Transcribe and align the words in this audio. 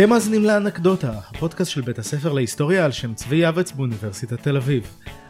אתם 0.00 0.10
מאזינים 0.10 0.44
לאנקדוטה, 0.44 1.12
הפודקאסט 1.30 1.70
של 1.70 1.80
בית 1.80 1.98
הספר 1.98 2.32
להיסטוריה 2.32 2.84
על 2.84 2.92
שם 2.92 3.14
צבי 3.14 3.36
יעבץ 3.36 3.72
באוניברסיטת 3.72 4.42
תל 4.42 4.56
אביב. 4.56 4.82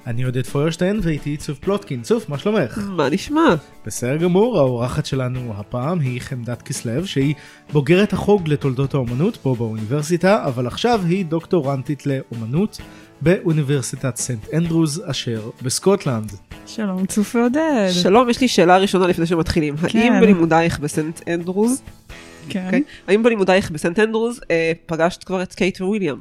אני 0.06 0.22
עודד 0.22 0.46
פוירשטיין 0.46 1.00
ואיתי 1.02 1.36
צוף 1.36 1.58
פלוטקין. 1.58 2.02
צוף, 2.02 2.28
מה 2.28 2.38
שלומך? 2.38 2.78
מה 2.88 3.08
נשמע? 3.08 3.54
בסדר 3.86 4.16
גמור, 4.16 4.58
האורחת 4.58 5.06
שלנו 5.06 5.54
הפעם 5.56 6.00
היא 6.00 6.20
חמדת 6.20 6.62
כסלו, 6.62 7.06
שהיא 7.06 7.34
בוגרת 7.72 8.12
החוג 8.12 8.48
לתולדות 8.48 8.94
האומנות 8.94 9.36
פה 9.36 9.54
באוניברסיטה, 9.58 10.44
אבל 10.44 10.66
עכשיו 10.66 11.00
היא 11.04 11.24
דוקטורנטית 11.26 12.06
לאומנות 12.06 12.80
באוניברסיטת 13.20 14.16
סנט 14.16 14.54
אנדרוז 14.54 15.02
אשר 15.06 15.50
בסקוטלנד. 15.62 16.32
שלום 16.66 17.06
צוף 17.06 17.36
ועודד. 17.36 17.88
שלום, 17.90 18.30
יש 18.30 18.40
לי 18.40 18.48
שאלה 18.48 18.78
ראשונה 18.78 19.06
לפני 19.06 19.26
שמתחילים. 19.26 19.76
כן. 19.76 19.98
האם 19.98 20.20
בלימודייך 20.20 20.78
בסנט 20.78 21.20
אנדרוז, 21.28 21.82
כן. 22.48 22.64
אוקיי? 22.64 22.82
האם 23.08 23.22
בלימודייך 23.22 23.70
בסנט 23.70 23.98
אנדרוז 23.98 24.40
אה, 24.50 24.72
פגשת 24.86 25.24
כבר 25.24 25.42
את 25.42 25.54
קייט 25.54 25.80
וויליאם? 25.80 26.16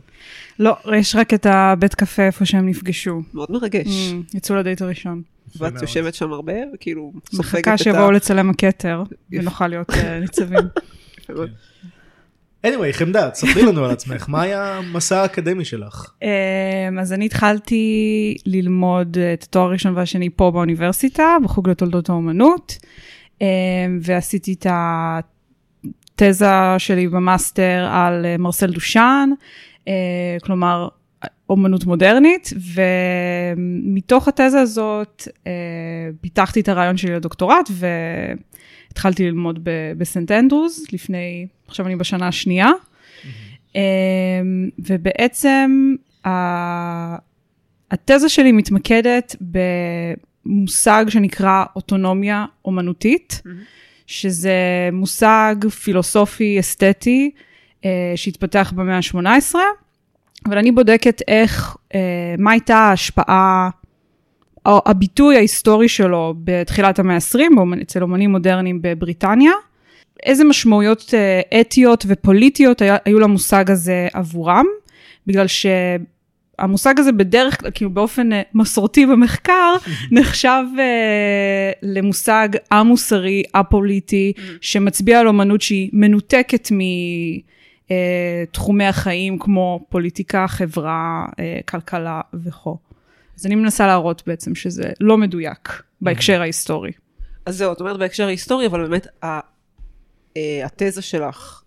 לא, 0.60 0.78
יש 0.98 1.16
רק 1.16 1.34
את 1.34 1.46
הבית 1.46 1.96
קפה 1.96 2.24
איפה 2.24 2.46
שהם 2.46 2.70
נפגשו. 2.70 3.22
מאוד 3.34 3.52
מרגש. 3.52 3.88
Mm, 3.88 4.38
יצאו 4.38 4.56
לדייט 4.56 4.82
הראשון. 4.82 5.22
ואת. 5.58 5.82
יושבת 5.82 6.14
שם 6.16 6.34
הרבה, 6.34 6.54
וכאילו 6.74 7.14
סופגת 7.32 7.54
מחכה 7.54 7.74
את 7.74 7.80
שיבואו 7.80 8.10
ה... 8.10 8.12
לצלם 8.12 8.50
הכתר, 8.50 9.04
ונוכל 9.32 9.68
להיות 9.68 9.90
אה, 9.90 10.20
ניצבים. 10.20 10.60
anyway, 12.68 12.92
חמדת, 12.92 13.36
ספרי 13.36 13.64
לנו 13.64 13.86
על 13.86 13.92
עצמך, 13.92 14.26
מה 14.30 14.42
היה 14.42 14.78
המסע 14.78 15.22
האקדמי 15.22 15.66
שלך? 15.66 16.14
אמ, 16.22 17.00
אז 17.00 17.14
אני 17.14 17.26
התחלתי 17.26 18.36
ללמוד 18.46 19.18
את 19.34 19.44
התואר 19.44 19.66
הראשון 19.66 19.98
והשני 19.98 20.30
פה 20.36 20.52
באוניברסיטה, 20.52 21.38
בחוג 21.44 21.70
לתולדות 21.70 22.10
האומנות, 22.10 22.78
אמ, 23.42 23.48
ועשיתי 24.02 24.54
את 24.54 24.66
התזה 26.22 26.76
שלי 26.78 27.08
במאסטר 27.08 27.88
על 27.92 28.26
אה, 28.26 28.38
מרסל 28.38 28.72
דושאן, 28.72 29.30
אה, 29.88 29.94
כלומר, 30.44 30.88
אומנות 31.50 31.86
מודרנית, 31.86 32.54
ומתוך 33.56 34.28
התזה 34.28 34.60
הזאת 34.60 35.28
אה, 35.48 35.52
פיתחתי 36.22 36.60
את 36.60 36.70
הרעיון 36.70 36.98
שלי 36.98 37.16
לדוקטורט, 37.16 37.70
והתחלתי 38.90 39.26
ללמוד 39.26 39.60
בסנט 39.98 40.32
אנדרוז 40.32 40.86
לפני, 40.94 41.48
עכשיו 41.68 41.86
אני 41.88 41.96
בשנה 41.96 42.28
השנייה. 42.28 42.70
אמ, 43.76 43.82
ובעצם 44.80 45.96
התזה 47.92 48.30
שלי 48.30 48.52
מתמקדת 48.52 49.36
במושג 50.46 51.06
שנקרא 51.10 51.64
אוטונומיה 51.76 52.46
אומנותית, 52.66 53.42
שזה 54.10 54.90
מושג 54.92 55.56
פילוסופי 55.84 56.60
אסתטי 56.60 57.32
אה, 57.86 58.14
שהתפתח 58.16 58.74
במאה 58.76 58.96
ה-18, 58.98 59.56
אבל 60.46 60.58
אני 60.58 60.72
בודקת 60.72 61.22
איך, 61.28 61.78
אה, 61.96 62.36
מה 62.38 62.52
הייתה 62.52 62.76
ההשפעה, 62.76 63.70
או 64.66 64.82
הביטוי 64.86 65.36
ההיסטורי 65.36 65.90
שלו 65.90 66.34
בתחילת 66.44 67.00
המאה 67.00 67.16
ה-20, 67.16 67.40
באומנ- 67.56 67.82
אצל 67.82 68.04
אומנים 68.04 68.32
מודרניים 68.32 68.80
בבריטניה. 68.82 69.52
איזה 70.24 70.44
משמעויות 70.44 71.14
אה, 71.14 71.62
אתיות 71.62 72.06
ופוליטיות 72.08 72.82
היו 73.06 73.20
למושג 73.20 73.72
הזה 73.72 74.08
עבורם, 74.14 74.66
בגלל 75.28 75.46
שהמושג 76.60 77.00
הזה 77.00 77.12
בדרך 77.12 77.60
כלל, 77.60 77.72
כאילו 77.74 77.90
באופן 77.90 78.34
אה, 78.34 78.42
מסורתי 78.54 79.06
במחקר, 79.06 79.76
נחשב 80.12 80.64
אה, 80.80 81.72
למושג 81.82 82.50
א-מוסרי, 82.70 83.44
א-פוליטי, 83.54 84.34
שמצביע 84.62 85.20
על 85.20 85.28
אומנות 85.28 85.62
שהיא 85.62 85.90
מנותקת 85.94 86.68
מתחומי 87.90 88.86
החיים 88.86 89.40
כמו 89.40 89.86
פוליטיקה, 89.90 90.48
חברה, 90.48 91.26
אה, 91.40 91.60
כלכלה 91.66 92.22
וכו'. 92.44 92.78
אז 93.40 93.46
אני 93.46 93.56
מנסה 93.56 93.88
להראות 93.88 94.24
בעצם 94.28 94.56
שזה 94.56 94.92
לא 95.00 95.18
מדויק 95.18 95.82
בהקשר 96.02 96.42
ההיסטורי. 96.42 96.92
אז 97.46 97.58
זהו, 97.58 97.74
את 97.74 97.80
אומרת 97.80 98.00
בהקשר 98.00 98.26
ההיסטורי, 98.26 98.66
אבל 98.66 98.88
באמת 98.88 99.08
אה, 99.24 99.40
התזה 100.66 101.02
שלך, 101.02 101.64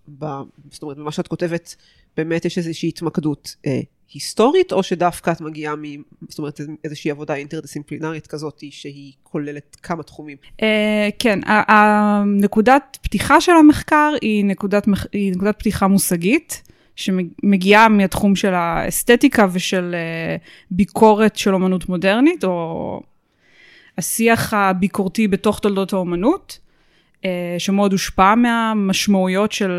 זאת 0.70 0.82
אומרת, 0.82 0.96
במה 0.96 1.12
שאת 1.12 1.28
כותבת, 1.28 1.76
באמת 2.16 2.44
יש 2.44 2.58
איזושהי 2.58 2.88
התמקדות 2.88 3.56
אה, 3.66 3.80
היסטורית, 4.12 4.72
או 4.72 4.82
שדווקא 4.82 5.30
את 5.30 5.40
מגיעה 5.40 5.76
מ... 5.76 5.82
זאת 6.28 6.38
אומרת, 6.38 6.60
איזושהי 6.84 7.10
עבודה 7.10 7.34
אינטרדיסציפלינרית 7.34 8.26
כזאת, 8.26 8.62
שהיא 8.70 9.12
כוללת 9.22 9.76
כמה 9.82 10.02
תחומים. 10.02 10.36
Uh, 10.60 10.64
כן, 11.18 11.40
הנקודת 11.46 12.98
פתיחה 13.02 13.40
של 13.40 13.52
המחקר 13.52 14.12
היא 14.20 14.44
נקודת, 14.44 14.86
היא 15.12 15.32
נקודת 15.32 15.58
פתיחה 15.58 15.86
מושגית, 15.86 16.62
שמגיעה 16.96 17.88
מהתחום 17.88 18.36
של 18.36 18.54
האסתטיקה 18.54 19.46
ושל 19.52 19.94
uh, 19.94 20.42
ביקורת 20.70 21.36
של 21.36 21.54
אומנות 21.54 21.88
מודרנית, 21.88 22.44
או 22.44 23.00
השיח 23.98 24.54
הביקורתי 24.54 25.28
בתוך 25.28 25.58
תולדות 25.58 25.92
האומנות, 25.92 26.58
uh, 27.16 27.24
שמאוד 27.58 27.92
הושפע 27.92 28.34
מהמשמעויות 28.34 29.52
של 29.52 29.72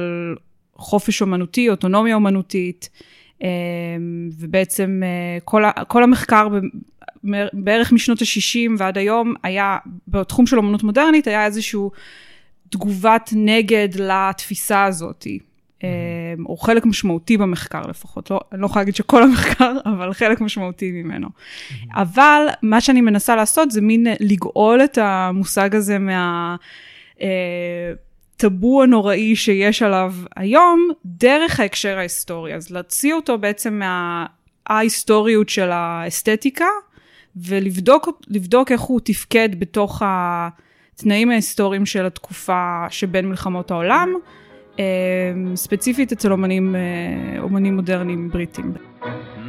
חופש 0.75 1.22
אומנותי, 1.22 1.69
אוטונומיה 1.69 2.16
אומנותית, 2.16 2.89
uh, 3.39 3.44
ובעצם 4.39 5.01
uh, 5.03 5.44
כל, 5.44 5.63
כל 5.88 6.03
המחקר 6.03 6.47
בערך 7.53 7.91
משנות 7.91 8.22
ה-60 8.22 8.72
ועד 8.78 8.97
היום 8.97 9.34
היה, 9.44 9.78
בתחום 10.07 10.47
של 10.47 10.57
אומנות 10.57 10.84
מודרנית, 10.84 11.28
היה 11.28 11.45
איזושהי 11.45 11.79
תגובת 12.69 13.29
נגד 13.35 13.88
לתפיסה 13.95 14.84
הזאת, 14.84 15.28
אה, 15.84 15.89
או 16.45 16.57
חלק 16.57 16.85
משמעותי 16.85 17.38
במחקר 17.38 17.81
לפחות, 17.81 18.31
לא, 18.31 18.40
אני 18.51 18.61
לא 18.61 18.66
יכולה 18.66 18.81
להגיד 18.81 18.95
שכל 18.95 19.23
המחקר, 19.23 19.78
אבל 19.95 20.13
חלק 20.13 20.41
משמעותי 20.41 20.91
ממנו. 20.91 21.28
אבל 21.95 22.45
מה 22.61 22.81
שאני 22.81 23.01
מנסה 23.01 23.35
לעשות 23.35 23.72
זה 23.72 23.81
מין 23.81 24.07
לגאול 24.19 24.84
את 24.84 24.97
המושג 24.97 25.75
הזה 25.75 26.00
מה... 26.00 26.55
אה, 28.44 28.50
טאבו 28.50 28.84
הנוראי 28.84 29.36
שיש 29.36 29.81
עליו 29.81 30.14
היום, 30.36 30.90
דרך 31.06 31.59
ההקשר 31.59 31.98
ההיסטורי. 31.98 32.56
אז 32.56 32.72
להוציא 32.72 33.14
אותו 33.14 33.38
בעצם 33.38 33.81
מההיסטוריות 34.70 35.50
של 35.50 35.70
האסתטיקה, 35.72 36.66
ולבדוק 37.36 38.08
לבדוק 38.28 38.72
איך 38.72 38.82
הוא 38.82 39.00
תפקד 39.03 39.59
בתוך 39.59 40.02
התנאים 40.06 41.32
ההיסטוריים 41.32 41.86
של 41.86 42.06
התקופה 42.06 42.86
שבין 42.90 43.30
מלחמות 43.30 43.72
העולם, 43.72 44.09
אה, 44.80 44.86
ספציפית 45.56 46.12
אצל 46.12 46.32
אומנים, 46.32 46.76
אה, 46.76 47.42
אומנים 47.42 47.76
מודרניים 47.76 48.30
בריטים. 48.30 48.74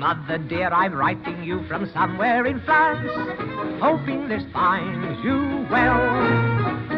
Mother 0.01 0.39
dear, 0.51 0.71
I'm 0.83 0.95
writing 1.03 1.39
you 1.49 1.57
from 1.69 1.83
somewhere 1.95 2.45
in 2.53 2.59
France, 2.67 3.11
hoping 3.81 4.21
this 4.29 4.45
finds 4.53 5.17
you 5.27 5.39
well. 5.73 6.94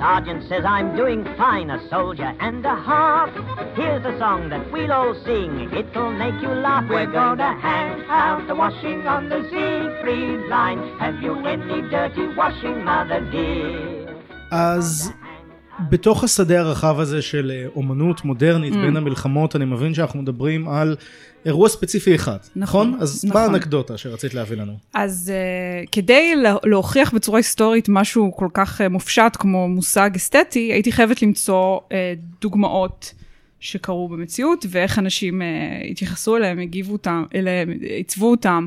Sergeant 0.00 0.42
says 0.48 0.64
I'm 0.64 0.96
doing 0.96 1.22
fine, 1.36 1.68
a 1.68 1.78
soldier 1.90 2.32
and 2.40 2.64
a 2.64 2.76
half. 2.90 3.28
Here's 3.76 4.04
a 4.12 4.14
song 4.22 4.48
that 4.48 4.64
we'll 4.72 4.92
all 4.98 5.14
sing, 5.26 5.52
it'll 5.80 6.14
make 6.24 6.38
you 6.44 6.52
laugh. 6.66 6.84
We're 6.88 7.12
gonna 7.20 7.52
hang 7.68 7.92
out 8.08 8.40
the 8.48 8.54
washing 8.62 9.00
on 9.14 9.22
the 9.32 9.40
Siegfried 9.50 10.42
line. 10.54 10.80
Have 11.02 11.16
you 11.24 11.32
any 11.52 11.78
dirty 11.94 12.26
washing, 12.40 12.78
mother 12.90 13.20
dear? 13.30 14.08
אז 14.50 15.12
בתוך 15.90 16.24
השדה 16.24 16.60
הרחב 16.60 17.00
הזה 17.00 17.22
של 17.22 17.50
אה, 17.54 17.66
אומנות 17.76 18.24
מודרנית 18.24 18.76
בין 18.76 18.96
המלחמות, 18.96 19.56
אני 19.56 19.64
מבין 19.64 19.94
שאנחנו 19.94 20.22
מדברים 20.22 20.68
על 20.68 20.96
אירוע 21.46 21.68
ספציפי 21.68 22.14
אחד, 22.14 22.36
נכון? 22.56 22.88
נכון, 22.88 23.02
אז 23.02 23.24
נכון. 23.24 23.40
מה 23.42 23.46
האנקדוטה 23.46 23.98
שרצית 23.98 24.34
להביא 24.34 24.56
לנו? 24.56 24.76
אז 24.94 25.32
uh, 25.32 25.88
כדי 25.92 26.36
לה- 26.36 26.56
להוכיח 26.64 27.14
בצורה 27.14 27.38
היסטורית 27.38 27.88
משהו 27.88 28.32
כל 28.36 28.48
כך 28.54 28.80
uh, 28.80 28.88
מופשט 28.88 29.36
כמו 29.38 29.68
מושג 29.68 30.10
אסתטי, 30.16 30.72
הייתי 30.72 30.92
חייבת 30.92 31.22
למצוא 31.22 31.78
uh, 31.78 31.92
דוגמאות 32.40 33.14
שקרו 33.60 34.08
במציאות 34.08 34.66
ואיך 34.68 34.98
אנשים 34.98 35.40
uh, 35.42 35.44
התייחסו 35.90 36.36
אליהם, 36.36 36.58
הגיבו 36.58 36.92
אותם, 36.92 37.24
אליהם, 37.34 37.70
עיצבו 37.80 38.30
אותם. 38.30 38.66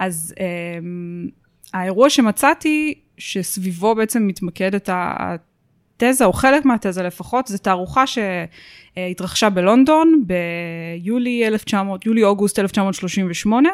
אז 0.00 0.34
um, 0.36 1.30
האירוע 1.74 2.10
שמצאתי, 2.10 2.94
שסביבו 3.18 3.94
בעצם 3.94 4.26
מתמקדת 4.26 4.88
התזה, 6.02 6.24
או 6.24 6.32
חלק 6.32 6.64
מהתזה 6.64 7.02
לפחות, 7.02 7.46
זו 7.46 7.58
תערוכה 7.58 8.04
שהתרחשה 8.06 9.50
בלונדון 9.50 10.24
ביולי 10.26 11.46
1900, 11.46 12.06
יולי-אוגוסט 12.06 12.58
1938, 12.58 13.68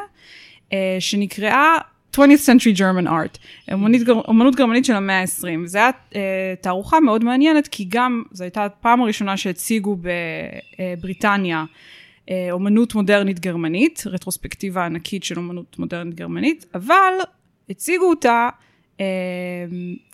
אה, 0.72 0.96
שנקראה 1.00 1.76
20th 2.16 2.18
Century 2.18 2.78
German 2.78 3.06
Art, 3.08 3.38
אמנית, 3.72 4.02
גר- 4.02 4.20
אמנות 4.30 4.54
גרמנית 4.56 4.84
של 4.84 4.92
המאה 4.94 5.20
ה-20. 5.20 5.26
זו 5.66 5.78
הייתה 5.78 5.98
אה, 6.14 6.20
תערוכה 6.60 7.00
מאוד 7.00 7.24
מעניינת, 7.24 7.68
כי 7.68 7.86
גם 7.88 8.22
זו 8.32 8.44
הייתה 8.44 8.64
הפעם 8.64 9.02
הראשונה 9.02 9.36
שהציגו 9.36 9.96
בבריטניה 10.98 11.64
אה, 12.30 12.48
אומנות 12.50 12.94
מודרנית 12.94 13.40
גרמנית, 13.40 14.02
רטרוספקטיבה 14.06 14.86
ענקית 14.86 15.24
של 15.24 15.36
אומנות 15.36 15.78
מודרנית 15.78 16.14
גרמנית, 16.14 16.66
אבל 16.74 17.12
הציגו 17.70 18.04
אותה 18.10 18.48
אה, 18.52 18.65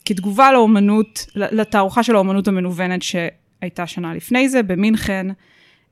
כתגובה 0.05 0.53
לאומנות, 0.53 1.27
לתערוכה 1.35 2.03
של 2.03 2.15
האומנות 2.15 2.49
המנוונת 2.49 3.03
שהייתה 3.03 3.87
שנה 3.87 4.15
לפני 4.15 4.49
זה 4.49 4.63
במינכן, 4.63 5.27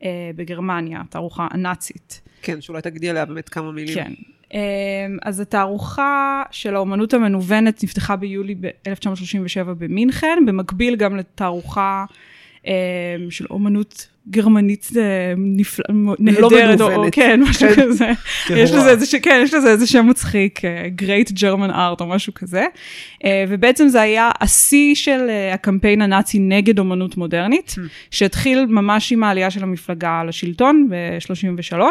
אה, 0.02 0.30
בגרמניה, 0.36 1.02
תערוכה 1.10 1.46
הנאצית. 1.50 2.20
כן, 2.42 2.60
שאולי 2.60 2.82
תגידי 2.82 3.10
עליה 3.10 3.24
באמת 3.24 3.48
כמה 3.48 3.72
מילים. 3.72 3.94
כן. 3.94 4.12
אמ, 4.54 5.18
אז 5.22 5.40
התערוכה 5.40 6.42
של 6.50 6.76
האומנות 6.76 7.14
המנוונת 7.14 7.84
נפתחה 7.84 8.16
ביולי 8.16 8.54
ב-1937 8.54 9.64
במינכן, 9.78 10.38
במקביל 10.46 10.96
גם 10.96 11.16
לתערוכה 11.16 12.04
אמ, 12.66 12.72
של 13.30 13.46
אומנות 13.50 14.08
גרמנית 14.28 14.90
אה, 14.96 15.02
נפלא, 15.36 15.84
נהדרת, 16.18 16.80
או 16.80 16.88
מנוונת. 16.88 17.14
כן, 17.14 17.40
משהו 17.48 17.68
כן. 17.68 17.82
כזה. 17.82 18.10
טהורה. 18.46 18.62
יש 18.62 18.70
לזה 18.70 18.90
איזה, 18.90 19.20
כן, 19.20 19.40
יש 19.44 19.54
לזה 19.54 19.70
איזה 19.70 19.86
שם 19.86 20.06
מצחיק, 20.08 20.64
אה, 20.64 20.88
Great 21.00 21.30
German 21.32 21.70
Art 21.70 22.00
או 22.00 22.06
משהו 22.06 22.34
כזה. 22.34 22.66
אה, 23.24 23.44
ובעצם 23.48 23.88
זה 23.88 24.00
היה 24.00 24.30
השיא 24.40 24.94
של 24.94 25.30
הקמפיין 25.54 26.02
הנאצי 26.02 26.38
נגד 26.38 26.78
אומנות 26.78 27.16
מודרנית, 27.16 27.74
שהתחיל 28.10 28.66
ממש 28.66 29.12
עם 29.12 29.24
העלייה 29.24 29.50
של 29.50 29.62
המפלגה 29.62 30.24
לשלטון 30.24 30.88
ב-33. 30.90 31.82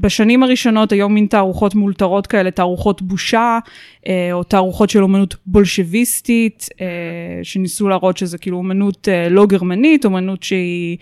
בשנים 0.00 0.42
הראשונות 0.42 0.92
היו 0.92 1.08
מין 1.08 1.26
תערוכות 1.26 1.74
מאולתרות 1.74 2.26
כאלה, 2.26 2.50
תערוכות 2.50 3.02
בושה, 3.02 3.58
אה, 4.06 4.28
או 4.32 4.42
תערוכות 4.42 4.90
של 4.90 5.02
אומנות 5.02 5.36
בולשביסטית, 5.46 6.68
אה, 6.80 6.86
שניסו 7.42 7.88
להראות 7.88 8.16
שזה 8.16 8.38
כאילו 8.38 8.56
אומנות 8.56 9.08
אה, 9.08 9.28
לא 9.28 9.46
גרמנית, 9.46 10.04
אומנות 10.04 10.42
שהיא 10.42 10.96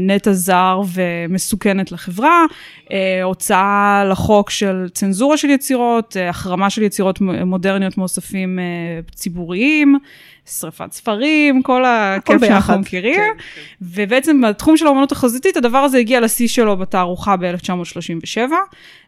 נטע 0.00 0.32
זר 0.32 0.80
ומסוכנת 0.94 1.92
לחברה, 1.92 2.44
אה, 2.92 3.22
הוצאה 3.22 4.04
לחוק 4.10 4.50
של 4.50 4.88
צנזורה 4.92 5.36
של 5.36 5.50
יצירות, 5.50 6.16
החרמה 6.28 6.70
של 6.70 6.82
יצירות 6.82 7.20
מודרניות 7.20 7.98
מאוספים 7.98 8.58
ציבוריים. 9.14 9.98
שריפת 10.46 10.92
ספרים, 10.92 11.62
כל 11.62 11.84
הכיף. 11.84 12.44
שאנחנו 12.44 12.78
מכירים. 12.78 13.14
כן, 13.14 13.32
ובעצם 13.82 14.40
בתחום 14.48 14.76
של 14.76 14.86
האומנות 14.86 15.12
החזיתית, 15.12 15.56
הדבר 15.56 15.78
הזה 15.78 15.98
הגיע 15.98 16.20
לשיא 16.20 16.48
שלו 16.48 16.76
בתערוכה 16.76 17.36
ב-1937, 17.36 18.38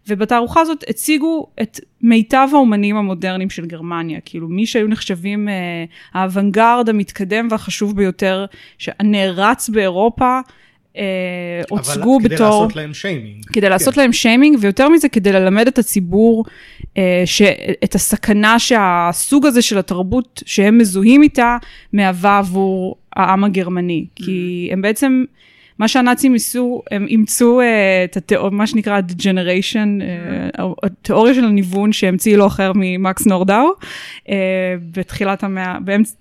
ובתערוכה 0.09 0.61
הזאת 0.61 0.85
הציגו 0.89 1.47
את 1.63 1.81
מיטב 2.03 2.49
האומנים 2.53 2.97
המודרניים 2.97 3.51
של 3.51 3.67
גרמניה, 3.67 4.21
כאילו 4.25 4.49
מי 4.49 4.67
שהיו 4.67 4.89
נחשבים 4.89 5.49
אה, 5.49 5.55
האוונגרד 6.13 6.89
המתקדם 6.89 7.49
והחשוב 7.51 7.97
ביותר, 7.97 8.47
הנערץ 9.01 9.69
באירופה, 9.69 10.41
אה, 10.97 11.63
הוצגו 11.71 12.17
אבל 12.17 12.25
כדי 12.25 12.35
בתור... 12.35 12.63
לעשות 12.63 12.77
להם 12.77 12.95
שיימינג. 12.95 13.45
כדי 13.53 13.69
לעשות 13.69 13.97
להם 13.97 14.13
שיימינג, 14.13 14.59
ויותר 14.61 14.89
מזה, 14.89 15.09
כדי 15.09 15.33
ללמד 15.33 15.67
את 15.67 15.79
הציבור 15.79 16.45
אה, 16.99 17.23
ש... 17.25 17.43
את 17.85 17.95
הסכנה 17.95 18.59
שהסוג 18.59 19.47
הזה 19.47 19.63
של 19.63 19.79
התרבות 19.79 20.43
שהם 20.47 20.79
מזוהים 20.79 21.23
איתה, 21.23 21.57
מהווה 21.93 22.39
עבור 22.39 22.97
העם 23.17 23.45
הגרמני. 23.45 24.05
כי 24.17 24.69
הם 24.73 24.83
בעצם, 24.83 25.25
מה 25.79 25.89
שהנאצים 25.89 26.33
ניסו, 26.33 26.83
הם 26.91 27.07
אימצו 27.07 27.61
אה, 27.61 28.05
את 28.05 28.17
התיאור, 28.17 28.51
מה 28.51 28.67
שנקרא 28.67 29.01
degeneration, 29.09 30.03
אה, 30.03 30.65
התיאוריה 30.83 31.35
של 31.35 31.45
הניוון 31.45 31.93
שהמציא 31.93 32.37
לא 32.37 32.47
אחר 32.47 32.73
ממקס 32.75 33.27
נורדאו, 33.27 33.69
אה, 34.29 34.35
בתחילת 34.93 35.43
המאה, 35.43 35.81
באמצע, 35.81 36.15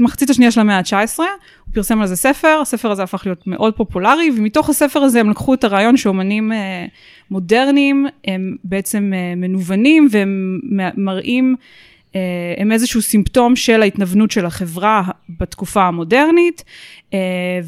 מחצית 0.00 0.30
השנייה 0.30 0.50
של 0.50 0.60
המאה 0.60 0.78
ה-19, 0.78 1.18
הוא 1.18 1.74
פרסם 1.74 2.00
על 2.00 2.06
זה 2.06 2.16
ספר, 2.16 2.58
הספר 2.62 2.90
הזה 2.90 3.02
הפך 3.02 3.22
להיות 3.26 3.46
מאוד 3.46 3.74
פופולרי, 3.74 4.30
ומתוך 4.36 4.68
הספר 4.68 5.00
הזה 5.00 5.20
הם 5.20 5.30
לקחו 5.30 5.54
את 5.54 5.64
הרעיון 5.64 5.96
שאומנים 5.96 6.52
אה, 6.52 6.86
מודרניים 7.30 8.06
הם 8.24 8.56
בעצם 8.64 9.12
אה, 9.14 9.34
מנוונים, 9.36 10.08
והם 10.10 10.60
מראים, 10.96 11.56
הם 12.56 12.72
איזשהו 12.72 13.02
סימפטום 13.02 13.56
של 13.56 13.82
ההתנוונות 13.82 14.30
של 14.30 14.46
החברה 14.46 15.02
בתקופה 15.28 15.82
המודרנית, 15.82 16.64
אה, 17.14 17.18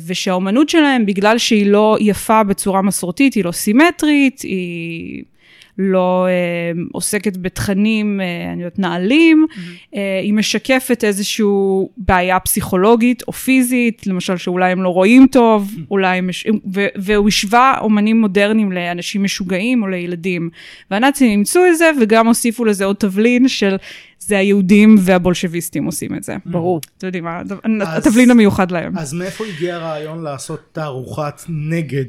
ושהאומנות 0.07 0.69
שלהם, 0.69 1.07
בגלל 1.07 1.39
שהיא 1.39 1.67
לא 1.67 1.97
יפה 2.01 2.43
בצורה 2.43 2.83
מסורתית, 2.83 3.35
היא 3.35 3.45
לא 3.45 3.53
סימטרית, 3.53 4.41
היא... 4.41 5.25
לא 5.79 6.27
אה, 6.27 6.83
עוסקת 6.93 7.37
בתכנים, 7.37 8.21
אה, 8.21 8.53
אני 8.53 8.63
יודעת, 8.63 8.79
נעלים, 8.79 9.47
mm-hmm. 9.51 9.97
אה, 9.97 10.21
היא 10.23 10.35
משקפת 10.35 11.05
איזושהי 11.05 11.45
בעיה 11.97 12.41
פסיכולוגית 12.41 13.23
או 13.29 13.33
פיזית, 13.33 14.07
למשל 14.07 14.37
שאולי 14.37 14.73
הם 14.73 14.83
לא 14.83 14.89
רואים 14.89 15.27
טוב, 15.33 15.75
אולי 15.91 16.19
הם, 16.19 16.27
מש... 16.27 16.47
ו- 16.75 16.87
והוא 16.97 17.29
השווה 17.29 17.75
אומנים 17.81 18.21
מודרניים 18.21 18.73
לאנשים 18.73 19.23
משוגעים 19.23 19.83
או 19.83 19.89
לילדים. 19.89 20.51
והנאצים 20.91 21.31
אימצו 21.31 21.67
את 21.67 21.79
זה 21.79 21.91
וגם 22.01 22.27
הוסיפו 22.27 22.65
לזה 22.65 22.85
עוד 22.85 22.97
תבלין 22.97 23.49
של 23.49 23.77
זה 24.19 24.39
היהודים 24.39 24.95
והבולשביסטים 24.99 25.85
עושים 25.85 26.15
את 26.15 26.25
זה. 26.25 26.37
ברור. 26.47 26.81
אתם 26.99 27.07
יודעים, 27.07 27.25
מה, 27.25 27.41
אז- 27.41 28.07
התבלין 28.07 28.31
המיוחד 28.31 28.71
להם. 28.71 28.99
אז 28.99 29.13
מאיפה 29.13 29.45
הגיע 29.47 29.77
הרעיון 29.77 30.23
לעשות 30.23 30.61
תערוכת 30.73 31.43
נגד 31.49 32.07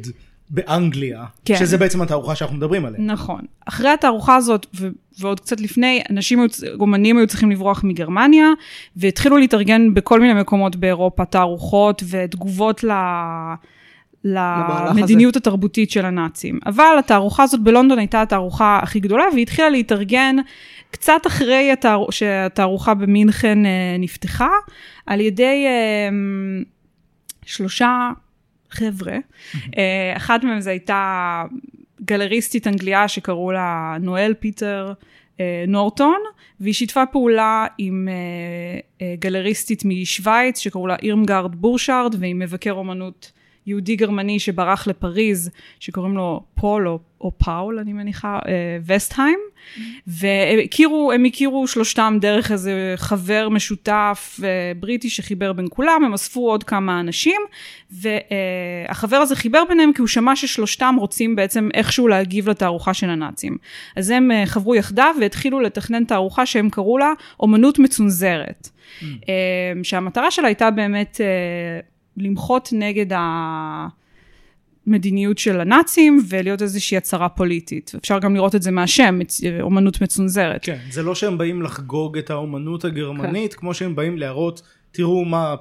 באנגליה? 0.49 1.25
כן. 1.45 1.55
שזה 1.55 1.77
בעצם 1.77 2.01
התערוכה 2.01 2.35
שאנחנו 2.35 2.57
מדברים 2.57 2.85
עליה. 2.85 3.01
נכון. 3.01 3.41
אחרי 3.65 3.89
התערוכה 3.89 4.35
הזאת, 4.35 4.65
ו- 4.75 4.87
ועוד 5.19 5.39
קצת 5.39 5.61
לפני, 5.61 6.01
אנשים, 6.09 6.47
אומנים 6.79 7.17
היו 7.17 7.27
צריכים 7.27 7.51
לברוח 7.51 7.83
מגרמניה, 7.83 8.47
והתחילו 8.95 9.37
להתארגן 9.37 9.93
בכל 9.93 10.19
מיני 10.19 10.41
מקומות 10.41 10.75
באירופה, 10.75 11.25
תערוכות 11.25 12.03
ותגובות 12.09 12.83
ל... 12.83 12.91
למדיניות 14.23 15.35
התרבותית 15.35 15.91
של 15.91 16.05
הנאצים. 16.05 16.59
אבל 16.65 16.95
התערוכה 16.99 17.43
הזאת 17.43 17.61
בלונדון 17.61 17.99
הייתה 17.99 18.21
התערוכה 18.21 18.79
הכי 18.83 18.99
גדולה, 18.99 19.23
והיא 19.33 19.41
התחילה 19.41 19.69
להתארגן 19.69 20.35
קצת 20.91 21.27
אחרי 21.27 21.71
התער... 21.71 22.05
שהתערוכה 22.11 22.93
במינכן 22.93 23.65
אה, 23.65 23.95
נפתחה, 23.99 24.49
על 25.05 25.21
ידי 25.21 25.65
אה, 25.67 26.09
שלושה 27.45 28.09
חבר'ה. 28.71 29.17
אה, 29.77 30.13
אחת 30.17 30.43
מהם 30.43 30.59
זו 30.59 30.69
הייתה 30.69 31.43
גלריסטית 32.01 32.67
אנגליה 32.67 33.07
שקראו 33.07 33.51
לה 33.51 33.97
נואל 34.01 34.33
פיטר 34.39 34.93
אה, 35.39 35.63
נורטון, 35.67 36.19
והיא 36.59 36.73
שיתפה 36.73 37.05
פעולה 37.05 37.65
עם 37.77 38.07
אה, 39.01 39.15
גלריסטית 39.19 39.85
משוויץ 39.85 40.59
שקראו 40.59 40.87
לה 40.87 40.95
אירמגרד 41.01 41.55
בורשארד, 41.55 42.15
ועם 42.19 42.39
מבקר 42.39 42.71
אומנות 42.71 43.31
יהודי 43.69 43.95
גרמני 43.95 44.39
שברח 44.39 44.87
לפריז, 44.87 45.51
שקוראים 45.79 46.17
לו 46.17 46.43
פול 46.55 46.87
או, 46.87 46.99
או 47.21 47.31
פאול, 47.37 47.79
אני 47.79 47.93
מניחה, 47.93 48.39
אה, 48.47 48.77
וסטהיים, 48.85 49.39
והם 50.07 50.59
הכירו, 50.63 51.11
הם 51.11 51.25
הכירו 51.25 51.67
שלושתם 51.67 52.17
דרך 52.21 52.51
איזה 52.51 52.93
חבר 52.95 53.49
משותף 53.49 54.39
אה, 54.43 54.71
בריטי 54.79 55.09
שחיבר 55.09 55.53
בין 55.53 55.67
כולם, 55.69 56.03
הם 56.05 56.13
אספו 56.13 56.49
עוד 56.49 56.63
כמה 56.63 56.99
אנשים, 56.99 57.41
והחבר 57.91 59.17
הזה 59.17 59.35
חיבר 59.35 59.63
ביניהם 59.69 59.93
כי 59.93 60.01
הוא 60.01 60.07
שמע 60.07 60.35
ששלושתם 60.35 60.95
רוצים 60.99 61.35
בעצם 61.35 61.69
איכשהו 61.73 62.07
להגיב 62.07 62.49
לתערוכה 62.49 62.93
של 62.93 63.09
הנאצים. 63.09 63.57
אז 63.95 64.09
הם 64.09 64.31
אה, 64.31 64.45
חברו 64.45 64.75
יחדיו 64.75 65.15
והתחילו 65.21 65.59
לתכנן 65.59 66.03
תערוכה 66.03 66.45
שהם 66.45 66.69
קראו 66.69 66.97
לה 66.97 67.13
אומנות 67.39 67.79
מצונזרת. 67.79 68.69
אה, 69.03 69.73
שהמטרה 69.83 70.31
שלה 70.31 70.47
הייתה 70.47 70.71
באמת 70.71 71.21
אה, 71.21 71.79
למחות 72.19 72.69
נגד 72.71 73.05
המדיניות 74.87 75.37
של 75.37 75.61
הנאצים 75.61 76.19
ולהיות 76.29 76.61
איזושהי 76.61 76.97
הצהרה 76.97 77.29
פוליטית. 77.29 77.91
אפשר 77.95 78.19
גם 78.19 78.35
לראות 78.35 78.55
את 78.55 78.61
זה 78.61 78.71
מהשם, 78.71 79.19
אומנות 79.61 80.01
מצונזרת. 80.01 80.65
כן, 80.65 80.77
זה 80.91 81.03
לא 81.03 81.15
שהם 81.15 81.37
באים 81.37 81.61
לחגוג 81.61 82.17
את 82.17 82.29
האומנות 82.29 82.85
הגרמנית, 82.85 83.53
כמו 83.53 83.73
שהם 83.73 83.95
באים 83.95 84.17
להראות, 84.17 84.61
תראו 84.91 85.25
מה, 85.25 85.55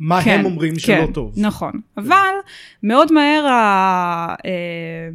מה 0.00 0.18
הם 0.18 0.44
אומרים 0.44 0.78
שלא 0.78 1.06
כן, 1.06 1.12
טוב. 1.12 1.32
נכון. 1.36 1.72
אבל 1.96 2.34
מאוד 2.82 3.12
מהר 3.12 3.46
ה... 3.46 4.34
אה, 4.44 5.08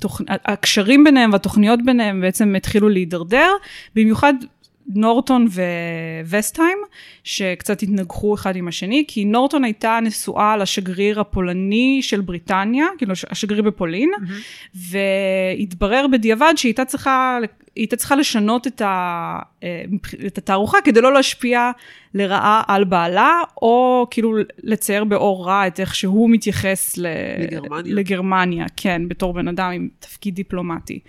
תוכ... 0.00 0.20
הקשרים 0.28 1.04
ביניהם 1.04 1.32
והתוכניות 1.32 1.80
ביניהם 1.84 2.20
בעצם 2.20 2.54
התחילו 2.56 2.88
להידרדר, 2.88 3.50
במיוחד 3.94 4.34
נורטון 4.94 5.46
וווסטהיים, 6.26 6.78
שקצת 7.24 7.82
התנגחו 7.82 8.34
אחד 8.34 8.56
עם 8.56 8.68
השני, 8.68 9.04
כי 9.08 9.24
נורטון 9.24 9.64
הייתה 9.64 9.98
נשואה 10.02 10.56
לשגריר 10.56 11.20
הפולני 11.20 11.98
של 12.02 12.20
בריטניה, 12.20 12.86
כאילו 12.98 13.12
השגריר 13.30 13.62
בפולין, 13.62 14.10
והתברר 14.74 16.06
בדיעבד 16.12 16.52
שהיא 16.56 16.70
הייתה 16.70 16.84
צריכה, 16.84 17.38
הייתה 17.76 17.96
צריכה 17.96 18.16
לשנות 18.16 18.66
את, 18.66 18.80
ה, 18.80 19.38
אה, 19.62 19.84
את 20.26 20.38
התערוכה 20.38 20.78
כדי 20.84 21.00
לא 21.00 21.12
להשפיע 21.12 21.70
לרעה 22.14 22.62
על 22.66 22.84
בעלה, 22.84 23.42
או 23.62 24.06
כאילו 24.10 24.32
לצייר 24.62 25.04
באור 25.04 25.46
רע 25.46 25.66
את 25.66 25.80
איך 25.80 25.94
שהוא 25.94 26.30
מתייחס 26.30 26.98
ל, 26.98 27.06
לגרמניה. 27.38 27.94
לגרמניה, 27.94 28.66
כן, 28.76 29.08
בתור 29.08 29.32
בן 29.32 29.48
אדם 29.48 29.70
עם 29.70 29.88
תפקיד 29.98 30.34
דיפלומטי. 30.34 31.00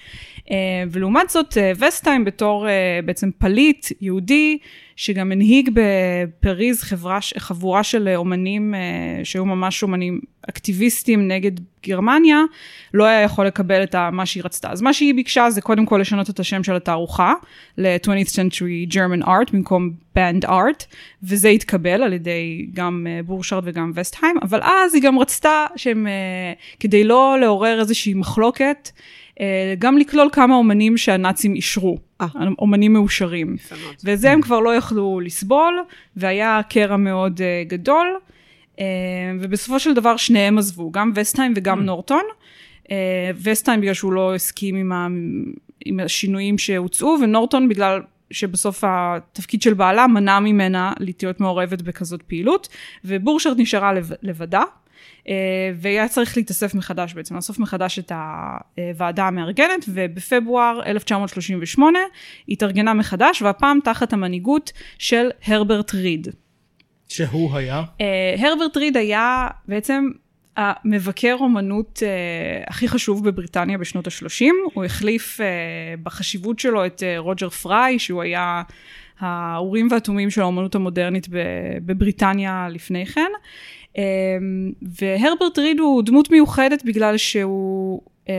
אה, 0.51 0.55
ולעומת 0.91 1.29
זאת, 1.29 1.57
אה, 1.57 1.71
וסטהיים 1.79 2.25
בתור 2.25 2.67
אה, 2.69 2.99
בעצם 3.05 3.29
פליט 3.37 3.87
יהודי, 4.01 4.57
שגם 4.99 5.31
הנהיג 5.31 5.69
בפריז 5.73 6.81
חברה, 6.81 7.19
חבורה 7.37 7.83
של 7.83 8.09
אומנים 8.15 8.75
אה, 8.75 8.79
שהיו 9.23 9.45
ממש 9.45 9.83
אומנים 9.83 10.19
אקטיביסטים 10.49 11.27
נגד 11.27 11.51
גרמניה, 11.85 12.41
לא 12.93 13.05
היה 13.05 13.21
יכול 13.21 13.47
לקבל 13.47 13.83
את 13.83 13.95
מה 13.95 14.25
שהיא 14.25 14.43
רצתה. 14.43 14.71
אז 14.71 14.81
מה 14.81 14.93
שהיא 14.93 15.15
ביקשה 15.15 15.49
זה 15.49 15.61
קודם 15.61 15.85
כל 15.85 15.97
לשנות 16.01 16.29
את 16.29 16.39
השם 16.39 16.63
של 16.63 16.75
התערוכה 16.75 17.33
ל-20th 17.77 18.29
Century 18.29 18.93
German 18.93 19.25
Art 19.25 19.51
במקום 19.53 19.91
Band 20.17 20.45
Art, 20.45 20.85
וזה 21.23 21.49
התקבל 21.49 22.03
על 22.03 22.13
ידי 22.13 22.67
גם 22.73 23.07
אה, 23.09 23.23
בורשארד 23.23 23.63
וגם 23.65 23.91
וסטהיים, 23.95 24.35
אבל 24.41 24.59
אז 24.63 24.95
היא 24.95 25.03
גם 25.03 25.19
רצתה 25.19 25.65
שהם, 25.75 26.07
אה, 26.07 26.53
כדי 26.79 27.03
לא 27.03 27.37
לעורר 27.41 27.79
איזושהי 27.79 28.13
מחלוקת, 28.13 28.89
גם 29.79 29.97
לכלול 29.97 30.29
כמה 30.31 30.55
אומנים 30.55 30.97
שהנאצים 30.97 31.55
אישרו, 31.55 31.97
אה. 32.21 32.27
אומנים 32.59 32.93
מאושרים. 32.93 33.55
וזה 34.03 34.31
הם 34.31 34.41
כבר 34.41 34.59
לא 34.59 34.75
יכלו 34.75 35.19
לסבול, 35.19 35.83
והיה 36.17 36.61
קרע 36.69 36.97
מאוד 36.97 37.37
uh, 37.39 37.69
גדול, 37.69 38.07
ובסופו 39.39 39.79
של 39.79 39.93
דבר 39.93 40.17
שניהם 40.17 40.57
עזבו, 40.57 40.91
גם 40.91 41.11
וסטהיים 41.15 41.53
וגם 41.55 41.85
נורטון. 41.85 42.23
Uh, 42.83 42.89
וסטהיים 43.43 43.81
בגלל 43.81 43.93
שהוא 43.93 44.13
לא 44.13 44.35
הסכים 44.35 44.75
עם, 44.75 44.91
ה, 44.91 45.07
עם 45.85 45.99
השינויים 45.99 46.57
שהוצאו, 46.57 47.15
ונורטון 47.21 47.69
בגלל 47.69 48.01
שבסוף 48.31 48.83
התפקיד 48.87 49.61
של 49.61 49.73
בעלה 49.73 50.07
מנע 50.07 50.39
ממנה 50.39 50.93
להיות 50.99 51.39
מעורבת 51.39 51.81
בכזאת 51.81 52.21
פעילות, 52.21 52.67
ובורשרד 53.05 53.59
נשארה 53.61 53.93
לב, 53.93 54.11
לבדה. 54.21 54.63
אה, 55.29 55.35
והיה 55.75 56.07
צריך 56.07 56.37
להתאסף 56.37 56.75
מחדש 56.75 57.13
בעצם, 57.13 57.35
לאסוף 57.35 57.59
מחדש 57.59 57.99
את 57.99 58.11
הוועדה 58.77 59.27
המארגנת, 59.27 59.85
ובפברואר 59.87 60.81
1938 60.85 61.99
התארגנה 62.49 62.93
מחדש, 62.93 63.41
והפעם 63.41 63.79
תחת 63.83 64.13
המנהיגות 64.13 64.71
של 64.97 65.29
הרברט 65.45 65.93
ריד. 65.93 66.27
שהוא 67.07 67.55
היה? 67.55 67.83
אה, 68.01 68.35
הרברט 68.37 68.77
ריד 68.77 68.97
היה 68.97 69.47
בעצם 69.67 70.09
המבקר 70.57 71.35
אומנות 71.39 71.99
uh, 71.99 72.69
הכי 72.69 72.87
חשוב 72.87 73.29
בבריטניה 73.29 73.77
בשנות 73.77 74.07
ה-30. 74.07 74.45
הוא 74.73 74.85
החליף 74.85 75.39
בחשיבות 76.03 76.59
שלו 76.59 76.85
את 76.85 77.03
רוג'ר 77.17 77.49
פריי, 77.49 77.99
שהוא 77.99 78.21
היה 78.21 78.61
האורים 79.19 79.87
והתומים 79.91 80.29
של 80.29 80.41
האומנות 80.41 80.75
המודרנית 80.75 81.27
בבריטניה 81.85 82.67
לפני 82.71 83.05
כן. 83.05 83.31
Um, 83.95 83.99
והרברט 84.81 85.59
ריד 85.59 85.79
הוא 85.79 86.03
דמות 86.03 86.31
מיוחדת 86.31 86.83
בגלל 86.85 87.17
שהוא 87.17 88.01
um, 88.25 88.29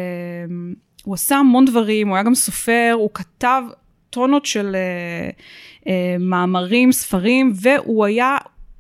הוא 1.05 1.15
עשה 1.15 1.37
המון 1.37 1.65
דברים, 1.65 2.09
הוא 2.09 2.17
היה 2.17 2.23
גם 2.23 2.35
סופר, 2.35 2.91
הוא 2.95 3.11
כתב 3.15 3.63
טונות 4.11 4.47
של 4.47 4.77
uh, 4.77 5.85
uh, 5.85 5.89
מאמרים, 6.21 6.93
ספרים, 6.93 7.53
והוא 7.55 8.05
היה, 8.05 8.37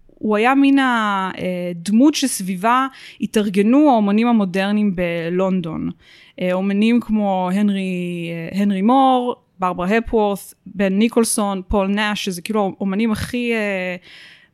הוא 0.06 0.36
היה 0.36 0.54
מן 0.54 0.76
הדמות 0.78 2.14
שסביבה 2.14 2.86
התארגנו 3.20 3.90
האומנים 3.90 4.26
המודרניים 4.26 4.96
בלונדון. 4.96 5.90
אומנים 6.52 7.00
כמו 7.00 7.50
הנרי, 7.52 8.30
הנרי 8.52 8.82
מור, 8.82 9.36
ברברה 9.58 9.96
הפורת, 9.96 10.38
בן 10.66 10.92
ניקולסון, 10.92 11.62
פול 11.68 11.86
נאש, 11.86 12.24
שזה 12.24 12.42
כאילו 12.42 12.74
האומנים 12.76 13.12
הכי 13.12 13.52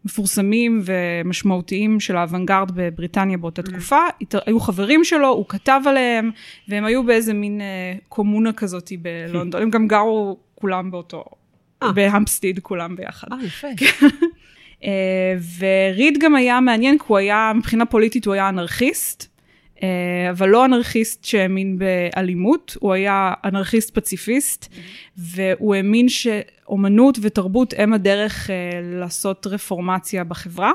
מפורסמים 0.06 0.82
ומשמעותיים 0.84 2.00
של 2.00 2.16
האוונגרד 2.16 2.70
בבריטניה 2.75 3.38
באותה 3.38 3.62
תקופה, 3.62 4.00
היו 4.46 4.60
חברים 4.60 5.04
שלו, 5.04 5.28
הוא 5.28 5.44
כתב 5.48 5.80
עליהם, 5.86 6.30
והם 6.68 6.84
היו 6.84 7.04
באיזה 7.04 7.34
מין 7.34 7.60
קומונה 8.08 8.52
כזאת 8.52 8.92
בלונדון, 9.02 9.62
הם 9.62 9.70
גם 9.70 9.88
גרו 9.88 10.38
כולם 10.54 10.90
באותו, 10.90 11.25
בהמפסטיד 11.94 12.58
כולם 12.58 12.96
ביחד. 12.96 13.28
אה, 13.32 13.38
יפה. 13.44 13.68
וריד 15.58 16.18
גם 16.20 16.36
היה 16.36 16.60
מעניין, 16.60 16.98
כי 16.98 17.04
הוא 17.06 17.18
היה, 17.18 17.52
מבחינה 17.56 17.86
פוליטית 17.86 18.26
הוא 18.26 18.34
היה 18.34 18.48
אנרכיסט, 18.48 19.36
אבל 20.30 20.48
לא 20.48 20.64
אנרכיסט 20.64 21.25
שהאמין 21.25 21.78
באלימות, 21.78 22.76
הוא 22.80 22.92
היה 22.92 23.34
אנרכיסט 23.44 23.98
פציפיסט, 23.98 24.75
והוא 25.16 25.75
האמין 25.75 26.08
שאומנות 26.66 27.18
ותרבות 27.23 27.75
הם 27.76 27.92
הדרך 27.92 28.50
לעשות 28.82 29.46
רפורמציה 29.46 30.25
בחברה, 30.25 30.73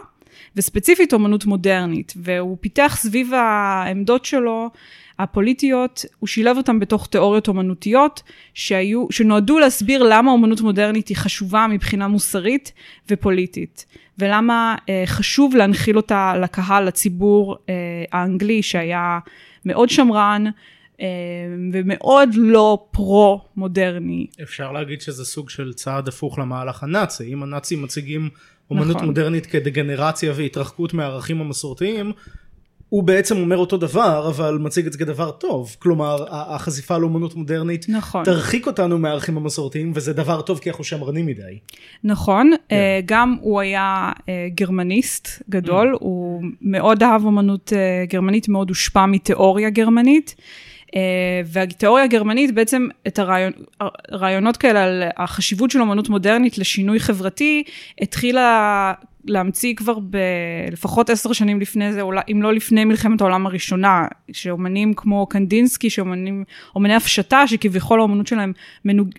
וספציפית 0.55 1.13
אומנות 1.13 1.45
מודרנית, 1.45 2.13
והוא 2.15 2.57
פיתח 2.62 2.95
סביב 3.00 3.33
העמדות 3.33 4.25
שלו 4.25 4.69
הפוליטיות, 5.19 6.05
הוא 6.19 6.27
שילב 6.27 6.57
אותם 6.57 6.79
בתוך 6.79 7.07
תיאוריות 7.07 7.48
אומנותיות 7.48 8.24
שהיו, 8.53 9.07
שנועדו 9.12 9.60
להסביר 9.60 10.03
למה 10.03 10.31
אומנות 10.31 10.62
מודרנית 10.62 11.07
היא 11.07 11.17
חשובה 11.17 11.67
מבחינה 11.69 12.07
מוסרית 12.07 12.71
ופוליטית, 13.10 13.86
ולמה 14.19 14.75
אה, 14.89 15.03
חשוב 15.05 15.55
להנחיל 15.55 15.98
אותה 15.98 16.33
לקהל, 16.41 16.88
לציבור 16.88 17.57
אה, 17.69 17.74
האנגלי 18.12 18.63
שהיה 18.63 19.19
מאוד 19.65 19.89
שמרן 19.89 20.43
אה, 20.48 20.51
ומאוד 21.74 22.29
לא 22.36 22.88
פרו-מודרני. 22.91 24.27
אפשר 24.43 24.72
להגיד 24.72 25.01
שזה 25.01 25.25
סוג 25.25 25.50
של 25.50 25.74
צעד 25.74 26.08
הפוך 26.08 26.39
למהלך 26.39 26.84
הנאצי, 26.84 27.34
אם 27.34 27.43
הנאצים 27.43 27.81
מציגים 27.81 28.29
אומנות 28.70 28.96
נכון. 28.96 29.08
מודרנית 29.08 29.46
כדגנרציה 29.46 30.34
והתרחקות 30.36 30.93
מהערכים 30.93 31.41
המסורתיים, 31.41 32.12
הוא 32.91 33.03
בעצם 33.03 33.38
אומר 33.38 33.58
אותו 33.58 33.77
דבר, 33.77 34.29
אבל 34.29 34.58
מציג 34.62 34.86
את 34.86 34.93
זה 34.93 35.00
כדבר 35.00 35.31
טוב. 35.31 35.75
כלומר, 35.79 36.25
החשיפה 36.29 36.98
לאומנות 36.98 37.36
מודרנית 37.36 37.86
נכון. 37.89 38.25
תרחיק 38.25 38.67
אותנו 38.67 38.98
מהערכים 38.98 39.38
המסורתיים, 39.38 39.91
וזה 39.96 40.13
דבר 40.13 40.41
טוב 40.41 40.60
כי 40.60 40.70
אנחנו 40.70 40.84
שמרנים 40.84 41.25
מדי. 41.25 41.60
נכון, 42.03 42.51
כן. 42.70 42.75
אה, 42.75 43.00
גם 43.05 43.38
הוא 43.41 43.60
היה 43.60 44.12
אה, 44.29 44.48
גרמניסט 44.55 45.27
גדול, 45.50 45.98
הוא 46.00 46.43
מאוד 46.62 47.03
אהב 47.03 47.25
אומנות 47.25 47.74
אה, 47.74 48.05
גרמנית, 48.10 48.50
מאוד 48.50 48.70
הושפע 48.70 49.05
מתיאוריה 49.05 49.70
גרמנית. 49.70 50.36
והתיאוריה 51.45 52.03
הגרמנית 52.03 52.53
בעצם 52.53 52.88
את 53.07 53.19
הרעיונות 54.10 54.57
כאלה 54.57 54.83
על 54.83 55.03
החשיבות 55.17 55.71
של 55.71 55.81
אומנות 55.81 56.10
מודרנית 56.10 56.57
לשינוי 56.57 57.00
חברתי, 57.00 57.63
התחילה 58.01 58.93
להמציא 59.25 59.75
כבר 59.75 60.00
ב... 60.00 60.17
לפחות 60.71 61.10
עשר 61.10 61.33
שנים 61.33 61.60
לפני 61.60 61.93
זה, 61.93 62.01
אם 62.31 62.41
לא 62.41 62.53
לפני 62.53 62.86
מלחמת 62.86 63.21
העולם 63.21 63.45
הראשונה, 63.45 64.07
שאומנים 64.31 64.93
כמו 64.93 65.25
קנדינסקי, 65.25 65.89
שאומנים, 65.89 66.43
אומני 66.75 66.95
הפשטה, 66.95 67.48
שכביכול 67.48 68.00
האומנות 68.00 68.27
שלהם 68.27 68.53
מנוג... 68.86 69.10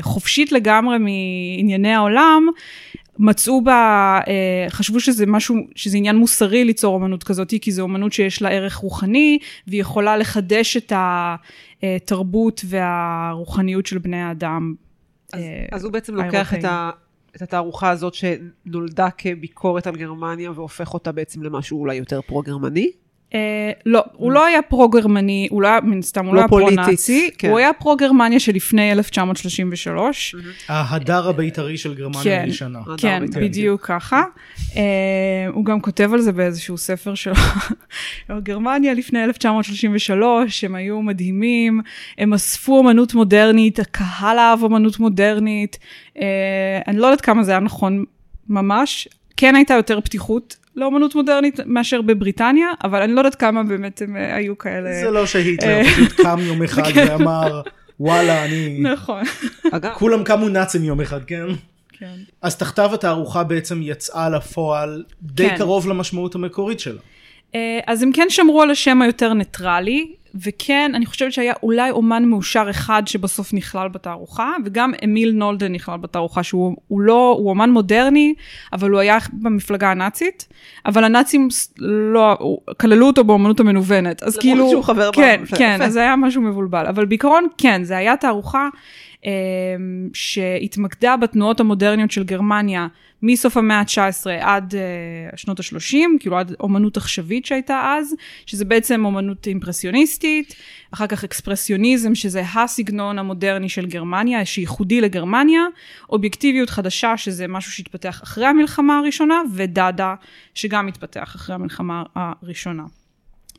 חופשית 0.00 0.52
לגמרי 0.52 0.98
מענייני 0.98 1.94
העולם, 1.94 2.46
מצאו 3.18 3.64
בה, 3.64 4.20
אה, 4.28 4.66
חשבו 4.68 5.00
שזה 5.00 5.26
משהו, 5.26 5.56
שזה 5.74 5.96
עניין 5.96 6.16
מוסרי 6.16 6.64
ליצור 6.64 6.94
אומנות 6.94 7.24
כזאת, 7.24 7.54
כי 7.62 7.72
זו 7.72 7.82
אומנות 7.82 8.12
שיש 8.12 8.42
לה 8.42 8.48
ערך 8.48 8.76
רוחני, 8.76 9.38
והיא 9.66 9.80
יכולה 9.80 10.16
לחדש 10.16 10.76
את 10.76 10.92
התרבות 11.82 12.60
והרוחניות 12.64 13.86
של 13.86 13.98
בני 13.98 14.22
האדם. 14.22 14.74
אז, 15.32 15.40
אה, 15.40 15.66
אז 15.72 15.84
הוא 15.84 15.92
בעצם 15.92 16.14
לוקח. 16.14 16.54
את, 16.54 16.64
ה, 16.64 16.90
את 17.36 17.42
התערוכה 17.42 17.90
הזאת 17.90 18.14
שנולדה 18.14 19.10
כביקורת 19.10 19.86
על 19.86 19.96
גרמניה 19.96 20.50
והופך 20.50 20.94
אותה 20.94 21.12
בעצם 21.12 21.42
למשהו 21.42 21.80
אולי 21.80 21.94
יותר 21.94 22.20
פרו-גרמני? 22.22 22.90
אה, 23.34 23.70
לא, 23.86 24.02
הוא 24.12 24.32
לא 24.32 24.46
היה 24.46 24.62
פרו-גרמני, 24.62 25.48
הוא 25.50 25.62
לא 25.62 25.68
היה, 25.68 25.80
מן 25.80 26.02
סתם, 26.02 26.26
הוא 26.26 26.34
לא 26.34 26.36
לא 26.36 26.40
היה 26.40 26.48
פרו-נאצי, 26.48 27.30
כן. 27.38 27.50
הוא 27.50 27.58
היה 27.58 27.72
פרו-גרמניה 27.72 28.40
שלפני 28.40 28.92
1933. 28.92 30.34
ההדר 30.68 31.28
הבית"רי 31.28 31.76
של 31.76 31.94
גרמניה 31.94 32.22
כן. 32.22 32.42
הישנה. 32.44 32.78
הדר 32.78 32.96
כן, 32.96 33.20
בית"רי. 33.20 33.48
בדיוק 33.48 33.86
ככה. 33.86 34.22
אה, 34.76 34.82
הוא 35.52 35.64
גם 35.64 35.80
כותב 35.80 36.10
על 36.12 36.20
זה 36.20 36.32
באיזשהו 36.32 36.78
ספר 36.78 37.14
שלו. 37.14 37.34
גרמניה 38.42 38.94
לפני 38.94 39.24
1933, 39.24 40.64
הם 40.64 40.74
היו 40.74 41.02
מדהימים, 41.02 41.80
הם 42.18 42.34
אספו 42.34 42.80
אמנות 42.80 43.14
מודרנית, 43.14 43.78
הקהל 43.78 44.38
אהב 44.38 44.64
אמנות 44.64 44.98
מודרנית. 44.98 45.78
אה, 46.20 46.80
אני 46.86 46.96
לא 46.98 47.06
יודעת 47.06 47.20
כמה 47.20 47.42
זה 47.42 47.50
היה 47.50 47.60
נכון 47.60 48.04
ממש. 48.48 49.08
כן 49.36 49.54
הייתה 49.54 49.74
יותר 49.74 50.00
פתיחות 50.00 50.56
לאמנות 50.76 51.14
מודרנית 51.14 51.60
מאשר 51.66 52.02
בבריטניה, 52.02 52.68
אבל 52.84 53.02
אני 53.02 53.12
לא 53.12 53.20
יודעת 53.20 53.34
כמה 53.34 53.62
באמת 53.62 54.02
הם 54.02 54.16
אה, 54.16 54.36
היו 54.36 54.58
כאלה. 54.58 55.00
זה 55.00 55.10
לא 55.10 55.26
שהיטלר 55.26 55.68
אה, 55.68 55.84
פשוט 55.84 56.12
קם 56.12 56.38
יום 56.40 56.62
אחד 56.64 56.82
ואמר, 56.94 57.62
וואלה, 58.00 58.44
אני... 58.44 58.78
נכון. 58.80 59.22
אגב, 59.72 59.92
כולם 59.94 60.24
קמו 60.24 60.48
נאצים 60.48 60.84
יום 60.84 61.00
אחד, 61.00 61.24
כן? 61.24 61.44
כן. 61.98 62.14
אז 62.42 62.56
תחתיו 62.56 62.94
התערוכה 62.94 63.44
בעצם 63.44 63.82
יצאה 63.82 64.30
לפועל 64.30 65.04
די 65.22 65.48
כן. 65.48 65.56
קרוב 65.58 65.88
למשמעות 65.88 66.34
המקורית 66.34 66.80
שלה. 66.80 67.00
אה, 67.54 67.80
אז 67.86 68.02
הם 68.02 68.12
כן 68.12 68.26
שמרו 68.28 68.62
על 68.62 68.70
השם 68.70 69.02
היותר 69.02 69.32
ניטרלי, 69.32 70.12
וכן, 70.34 70.90
אני 70.94 71.06
חושבת 71.06 71.32
שהיה 71.32 71.54
אולי 71.62 71.90
אומן 71.90 72.24
מאושר 72.24 72.66
אחד 72.70 73.02
שבסוף 73.06 73.54
נכלל 73.54 73.88
בתערוכה, 73.88 74.52
וגם 74.64 74.92
אמיל 75.04 75.32
נולדן 75.32 75.72
נכלל 75.72 75.96
בתערוכה, 75.96 76.42
שהוא 76.42 76.76
הוא 76.88 77.00
לא, 77.00 77.36
הוא 77.38 77.50
אומן 77.50 77.70
מודרני, 77.70 78.34
אבל 78.72 78.90
הוא 78.90 79.00
היה 79.00 79.18
במפלגה 79.32 79.90
הנאצית, 79.90 80.48
אבל 80.86 81.04
הנאצים 81.04 81.48
לא, 81.78 82.38
כללו 82.80 83.06
אותו 83.06 83.24
באומנות 83.24 83.60
המנוונת, 83.60 84.22
אז 84.22 84.36
למרות 84.36 84.42
כאילו... 84.42 84.70
שהוא 84.70 84.84
חבר 84.84 85.10
כן, 85.12 85.36
במפלגה, 85.40 85.58
כן, 85.58 85.72
יפה. 85.74 85.84
אז 85.84 85.92
זה 85.92 86.00
היה 86.00 86.16
משהו 86.16 86.42
מבולבל, 86.42 86.86
אבל 86.86 87.04
בעיקרון, 87.04 87.46
כן, 87.58 87.84
זה 87.84 87.96
היה 87.96 88.16
תערוכה. 88.16 88.68
אמ, 89.24 90.08
שהתמקדה 90.14 91.16
בתנועות 91.16 91.60
המודרניות 91.60 92.10
של 92.10 92.24
גרמניה 92.24 92.86
מסוף 93.22 93.56
המאה 93.56 93.78
ה-19 93.78 94.30
עד 94.40 94.74
uh, 94.74 95.36
שנות 95.36 95.60
ה-30, 95.60 95.96
כאילו 96.20 96.38
עד 96.38 96.54
אומנות 96.60 96.96
עכשווית 96.96 97.46
שהייתה 97.46 97.94
אז, 97.98 98.14
שזה 98.46 98.64
בעצם 98.64 99.04
אומנות 99.04 99.46
אימפרסיוניסטית, 99.46 100.54
אחר 100.94 101.06
כך 101.06 101.24
אקספרסיוניזם, 101.24 102.14
שזה 102.14 102.42
הסגנון 102.54 103.18
המודרני 103.18 103.68
של 103.68 103.86
גרמניה, 103.86 104.44
שייחודי 104.44 105.00
לגרמניה, 105.00 105.62
אובייקטיביות 106.10 106.70
חדשה, 106.70 107.16
שזה 107.16 107.48
משהו 107.48 107.72
שהתפתח 107.72 108.20
אחרי 108.22 108.46
המלחמה 108.46 108.98
הראשונה, 108.98 109.42
ודאדה, 109.54 110.14
שגם 110.54 110.88
התפתח 110.88 111.32
אחרי 111.36 111.54
המלחמה 111.54 112.02
הראשונה. 112.14 112.84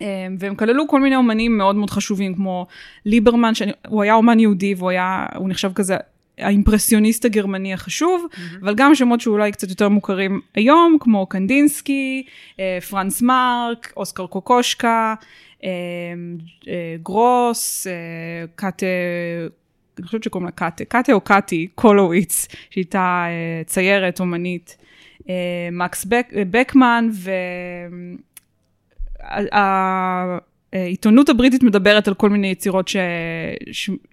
אמ, 0.01 0.07
והם 0.39 0.55
כללו 0.55 0.87
כל 0.87 1.01
מיני 1.01 1.15
אומנים 1.15 1.57
מאוד 1.57 1.75
מאוד 1.75 1.89
חשובים, 1.89 2.35
כמו 2.35 2.67
ליברמן, 3.05 3.55
שהוא 3.55 4.03
היה 4.03 4.13
אומן 4.13 4.39
יהודי 4.39 4.75
והוא 4.77 4.89
היה, 4.89 5.25
הוא 5.35 5.49
נחשב 5.49 5.71
כזה 5.75 5.97
האימפרסיוניסט 6.37 7.25
הגרמני 7.25 7.73
החשוב, 7.73 8.25
mm-hmm. 8.31 8.39
אבל 8.61 8.75
גם 8.75 8.95
שמות 8.95 9.21
שאולי 9.21 9.51
קצת 9.51 9.69
יותר 9.69 9.89
מוכרים 9.89 10.41
היום, 10.55 10.97
כמו 10.99 11.25
קנדינסקי, 11.25 12.25
אה, 12.59 12.77
פרנץ 12.89 13.21
מרק, 13.21 13.93
אוסקר 13.97 14.27
קוקושקה, 14.27 15.15
אה, 15.63 15.69
אה, 16.67 16.95
גרוס, 17.03 17.87
קאטה, 18.55 18.85
אני 19.99 20.05
חושבת 20.05 20.23
שקוראים 20.23 20.45
לה 20.45 20.51
קאטה, 20.51 20.85
קאטה 20.85 21.13
או 21.13 21.21
קאטי 21.21 21.67
קולוביץ, 21.75 22.47
שהייתה 22.69 23.25
ציירת, 23.65 24.19
אומנית, 24.19 24.77
מקס 25.71 26.05
בק, 26.05 26.27
בקמן, 26.51 27.09
ו... 27.11 27.31
העיתונות 30.73 31.29
הבריטית 31.29 31.63
מדברת 31.63 32.07
על 32.07 32.13
כל 32.13 32.29
מיני 32.29 32.47
יצירות 32.47 32.89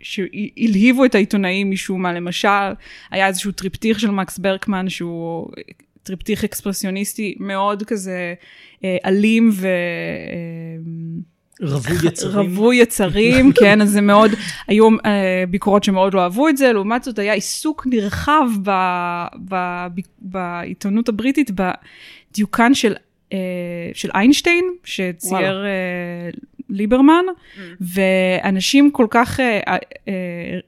שהלהיבו 0.03 1.05
את 1.05 1.15
העיתונאים 1.15 1.71
משום 1.71 2.03
מה. 2.03 2.13
למשל, 2.13 2.73
היה 3.11 3.27
איזשהו 3.27 3.53
טריפטיך 3.53 4.01
של 4.01 4.11
מקס 4.11 4.39
ברקמן, 4.39 4.89
שהוא 4.89 5.49
טריפטיך 6.03 6.45
אקספרסיוניסטי 6.45 7.35
מאוד 7.41 7.83
כזה 7.83 8.35
אה, 8.85 8.97
אלים 9.05 9.51
ו... 9.53 9.67
אה, 9.67 9.73
רווי 11.63 12.09
יצרים. 12.09 12.35
רווי 12.35 12.77
יצרים, 12.77 13.53
כן, 13.61 13.83
אז 13.83 13.91
זה 13.91 14.01
מאוד, 14.01 14.31
היו 14.67 14.89
uh, 14.89 15.03
ביקורות 15.51 15.85
שמאוד 15.85 16.15
לא 16.15 16.21
אהבו 16.21 16.49
את 16.49 16.57
זה, 16.57 16.73
לעומת 16.73 17.05
זאת 17.05 17.19
היה 17.19 17.33
עיסוק 17.33 17.87
נרחב 17.91 18.49
ב, 18.63 18.71
ב, 19.49 19.55
ב, 19.95 20.01
בעיתונות 20.19 21.09
הבריטית 21.09 21.51
בדיוקן 21.51 22.75
של 22.75 22.93
אה, 22.93 23.12
של 23.95 24.11
איינשטיין, 24.15 24.65
שצייר 24.85 25.65
אה, 25.65 26.31
ליברמן, 26.71 27.25
mm. 27.29 27.59
ואנשים 27.81 28.91
כל 28.91 29.07
כך, 29.11 29.41
אה, 29.41 29.77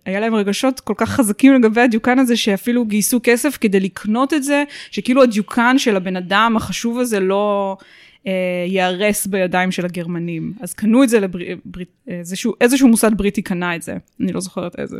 היה 0.06 0.20
להם 0.20 0.34
רגשות 0.34 0.80
כל 0.80 0.94
כך 0.96 1.10
חזקים 1.10 1.54
לגבי 1.54 1.80
הדיוקן 1.80 2.18
הזה, 2.18 2.36
שאפילו 2.36 2.84
גייסו 2.84 3.20
כסף 3.22 3.58
כדי 3.60 3.80
לקנות 3.80 4.34
את 4.34 4.42
זה, 4.42 4.64
שכאילו 4.90 5.22
הדיוקן 5.22 5.78
של 5.78 5.96
הבן 5.96 6.16
אדם 6.16 6.54
החשוב 6.56 6.98
הזה 6.98 7.20
לא... 7.20 7.76
ייהרס 8.66 9.26
בידיים 9.26 9.70
של 9.70 9.84
הגרמנים. 9.84 10.52
אז 10.60 10.74
קנו 10.74 11.02
את 11.02 11.08
זה, 11.08 11.20
לבר... 11.20 11.38
איזשהו, 12.08 12.54
איזשהו 12.60 12.88
מוסד 12.88 13.10
בריטי 13.16 13.42
קנה 13.42 13.76
את 13.76 13.82
זה, 13.82 13.96
אני 14.20 14.32
לא 14.32 14.40
זוכרת 14.40 14.78
איזה. 14.78 14.96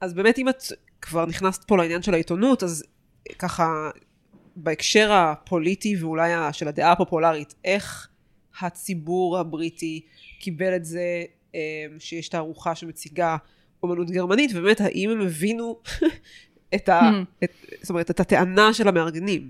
אז 0.00 0.14
באמת 0.14 0.38
אם 0.38 0.48
את 0.48 0.62
כבר 1.02 1.26
נכנסת 1.26 1.64
פה 1.64 1.76
לעניין 1.76 2.02
של 2.02 2.14
העיתונות, 2.14 2.62
אז 2.62 2.84
ככה 3.38 3.90
בהקשר 4.56 5.12
הפוליטי 5.12 5.96
ואולי 5.96 6.32
של 6.52 6.68
הדעה 6.68 6.92
הפופולרית, 6.92 7.54
איך 7.64 8.08
הציבור 8.60 9.38
הבריטי 9.38 10.00
קיבל 10.40 10.76
את 10.76 10.84
זה 10.84 11.24
אמ, 11.54 11.58
שיש 11.98 12.28
תערוכה 12.28 12.74
שמציגה 12.74 13.36
אומנות 13.82 14.10
גרמנית, 14.10 14.50
ובאמת 14.54 14.80
האם 14.80 15.10
הם 15.10 15.20
הבינו 15.20 15.80
את, 16.74 16.88
ה, 16.88 17.00
hmm. 17.00 17.44
את, 17.44 17.50
זאת 17.80 17.90
אומרת, 17.90 18.10
את 18.10 18.20
הטענה 18.20 18.72
של 18.72 18.88
המארגנים. 18.88 19.40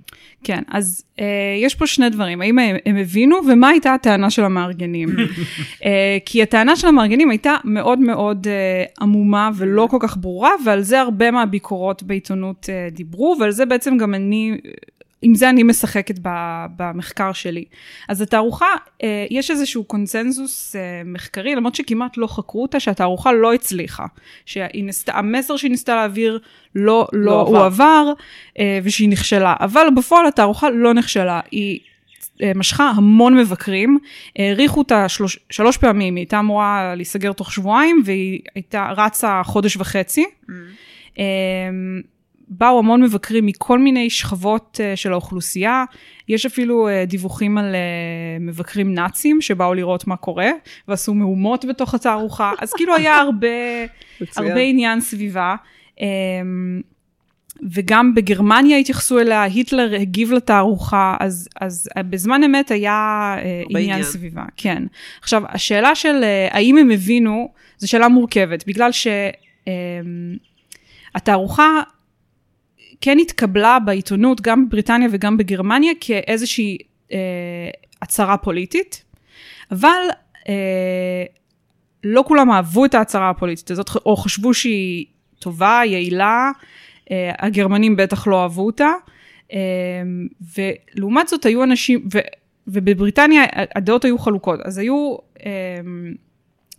כן, 0.44 0.62
אז 0.68 1.04
uh, 1.16 1.20
יש 1.62 1.74
פה 1.74 1.86
שני 1.86 2.10
דברים, 2.10 2.40
האם 2.40 2.58
הם, 2.58 2.76
הם 2.86 2.96
הבינו 2.96 3.36
ומה 3.48 3.68
הייתה 3.68 3.94
הטענה 3.94 4.30
של 4.30 4.44
המארגנים. 4.44 5.08
uh, 5.08 5.84
כי 6.26 6.42
הטענה 6.42 6.76
של 6.76 6.86
המארגנים 6.88 7.30
הייתה 7.30 7.54
מאוד 7.64 7.98
מאוד 7.98 8.46
uh, 8.46 9.02
עמומה 9.02 9.50
ולא 9.56 9.88
כל 9.90 9.98
כך 10.00 10.16
ברורה, 10.16 10.50
ועל 10.64 10.80
זה 10.82 11.00
הרבה 11.00 11.30
מהביקורות 11.30 12.02
בעיתונות 12.02 12.68
uh, 12.68 12.94
דיברו, 12.94 13.36
ועל 13.40 13.50
זה 13.50 13.66
בעצם 13.66 13.96
גם 13.96 14.14
אני 14.14 14.56
עם 15.22 15.34
זה 15.34 15.50
אני 15.50 15.62
משחקת 15.62 16.18
במחקר 16.76 17.32
שלי. 17.32 17.64
אז 18.08 18.20
התערוכה, 18.20 18.66
אה, 19.02 19.26
יש 19.30 19.50
איזשהו 19.50 19.84
קונצנזוס 19.84 20.76
אה, 20.76 21.02
מחקרי, 21.04 21.54
למרות 21.54 21.74
שכמעט 21.74 22.16
לא 22.16 22.26
חקרו 22.26 22.62
אותה, 22.62 22.80
שהתערוכה 22.80 23.32
לא 23.32 23.54
הצליחה. 23.54 24.06
שהמסר 24.46 25.56
שהיא 25.56 25.70
ניסתה 25.70 25.94
להעביר 25.94 26.38
לא, 26.74 27.08
לא, 27.12 27.24
לא 27.24 27.40
הועבר, 27.40 27.64
עבר, 27.64 28.12
אה, 28.58 28.78
ושהיא 28.82 29.08
נכשלה. 29.08 29.54
אבל 29.60 29.86
בפועל 29.96 30.26
התערוכה 30.26 30.70
לא 30.70 30.94
נכשלה. 30.94 31.40
היא 31.50 31.80
משכה 32.54 32.90
המון 32.96 33.38
מבקרים, 33.38 33.98
העריכו 34.36 34.78
אותה 34.78 35.08
שלוש, 35.08 35.38
שלוש 35.50 35.76
פעמים, 35.76 36.16
היא 36.16 36.22
הייתה 36.22 36.38
אמורה 36.38 36.94
להיסגר 36.96 37.32
תוך 37.32 37.52
שבועיים, 37.52 38.02
והיא 38.04 38.40
הייתה 38.54 38.92
רצה 38.96 39.40
חודש 39.44 39.76
וחצי. 39.76 40.24
Mm. 40.24 41.20
באו 42.50 42.78
המון 42.78 43.02
מבקרים 43.02 43.46
מכל 43.46 43.78
מיני 43.78 44.10
שכבות 44.10 44.80
uh, 44.80 44.96
של 44.96 45.12
האוכלוסייה. 45.12 45.84
יש 46.28 46.46
אפילו 46.46 46.88
uh, 46.88 46.90
דיווחים 47.06 47.58
על 47.58 47.74
uh, 47.74 48.42
מבקרים 48.42 48.94
נאצים 48.94 49.40
שבאו 49.40 49.74
לראות 49.74 50.06
מה 50.06 50.16
קורה, 50.16 50.50
ועשו 50.88 51.14
מהומות 51.14 51.64
בתוך 51.64 51.94
התערוכה, 51.94 52.52
אז 52.58 52.72
כאילו 52.72 52.96
היה 52.96 53.16
הרבה, 53.16 53.48
הרבה 54.36 54.60
עניין 54.60 55.00
סביבה. 55.00 55.54
וגם 57.72 58.14
בגרמניה 58.14 58.78
התייחסו 58.78 59.18
אליה, 59.18 59.42
היטלר 59.42 59.94
הגיב 60.00 60.32
לתערוכה, 60.32 61.16
אז, 61.20 61.48
אז 61.60 61.88
בזמן 61.98 62.44
אמת 62.44 62.70
היה 62.70 63.36
עניין, 63.68 63.90
עניין 63.92 64.02
סביבה, 64.02 64.44
כן. 64.56 64.82
עכשיו, 65.20 65.42
השאלה 65.48 65.94
של 65.94 66.24
האם 66.50 66.76
הם 66.76 66.90
הבינו, 66.90 67.48
זו 67.78 67.88
שאלה 67.88 68.08
מורכבת, 68.08 68.64
בגלל 68.66 68.90
שהתערוכה 71.12 71.80
כן 73.00 73.18
התקבלה 73.18 73.78
בעיתונות, 73.78 74.40
גם 74.40 74.68
בבריטניה 74.68 75.08
וגם 75.12 75.36
בגרמניה, 75.36 75.92
כאיזושהי 76.00 76.78
אה, 77.12 77.18
הצהרה 78.02 78.36
פוליטית, 78.36 79.04
אבל 79.70 80.02
אה, 80.48 81.24
לא 82.04 82.24
כולם 82.26 82.50
אהבו 82.50 82.84
את 82.84 82.94
ההצהרה 82.94 83.30
הפוליטית 83.30 83.70
הזאת, 83.70 83.90
או 84.06 84.16
חשבו 84.16 84.54
שהיא 84.54 85.06
טובה, 85.38 85.80
יעילה, 85.84 86.50
אה, 87.10 87.32
הגרמנים 87.38 87.96
בטח 87.96 88.26
לא 88.26 88.42
אהבו 88.42 88.66
אותה, 88.66 88.90
אה, 89.52 89.58
ולעומת 90.56 91.28
זאת 91.28 91.44
היו 91.44 91.62
אנשים, 91.62 92.08
ו, 92.14 92.18
ובבריטניה 92.66 93.42
הדעות 93.74 94.04
היו 94.04 94.18
חלוקות, 94.18 94.60
אז 94.64 94.78
היו... 94.78 95.16
אה, 95.46 95.80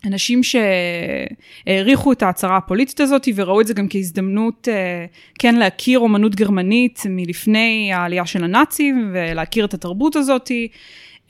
אנשים 0.05 0.41
שהעריכו 0.43 2.11
את 2.11 2.23
ההצהרה 2.23 2.57
הפוליטית 2.57 2.99
הזאת 2.99 3.27
וראו 3.35 3.61
את 3.61 3.67
זה 3.67 3.73
גם 3.73 3.87
כהזדמנות 3.89 4.67
אה, 4.71 5.05
כן 5.39 5.55
להכיר 5.55 5.99
אומנות 5.99 6.35
גרמנית 6.35 7.01
מלפני 7.09 7.91
העלייה 7.93 8.25
של 8.25 8.43
הנאצים 8.43 9.11
ולהכיר 9.13 9.65
את 9.65 9.73
התרבות 9.73 10.15
הזאת. 10.15 10.51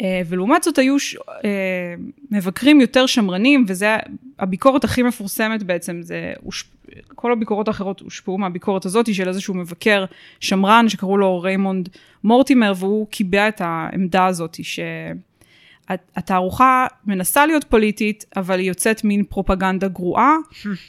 אה, 0.01 0.21
ולעומת 0.25 0.63
זאת 0.63 0.77
היו 0.77 0.99
ש... 0.99 1.15
אה, 1.45 1.95
מבקרים 2.31 2.81
יותר 2.81 3.05
שמרנים, 3.05 3.65
וזה 3.67 3.97
הביקורת 4.39 4.83
הכי 4.83 5.03
מפורסמת 5.03 5.63
בעצם, 5.63 6.01
זה 6.01 6.33
כל 7.15 7.31
הביקורות 7.31 7.67
האחרות 7.67 7.99
הושפעו 7.99 8.37
מהביקורת 8.37 8.85
הזאת 8.85 9.13
של 9.13 9.27
איזשהו 9.27 9.53
מבקר 9.53 10.05
שמרן 10.39 10.89
שקראו 10.89 11.17
לו 11.17 11.41
ריימונד 11.41 11.89
מורטימר, 12.23 12.73
והוא 12.77 13.07
קיבע 13.07 13.47
את 13.47 13.61
העמדה 13.61 14.25
הזאת, 14.25 14.57
ש... 14.63 14.79
התערוכה 16.15 16.87
מנסה 17.05 17.45
להיות 17.45 17.63
פוליטית, 17.63 18.25
אבל 18.37 18.59
היא 18.59 18.67
יוצאת 18.67 19.03
מין 19.03 19.23
פרופגנדה 19.23 19.87
גרועה, 19.87 20.35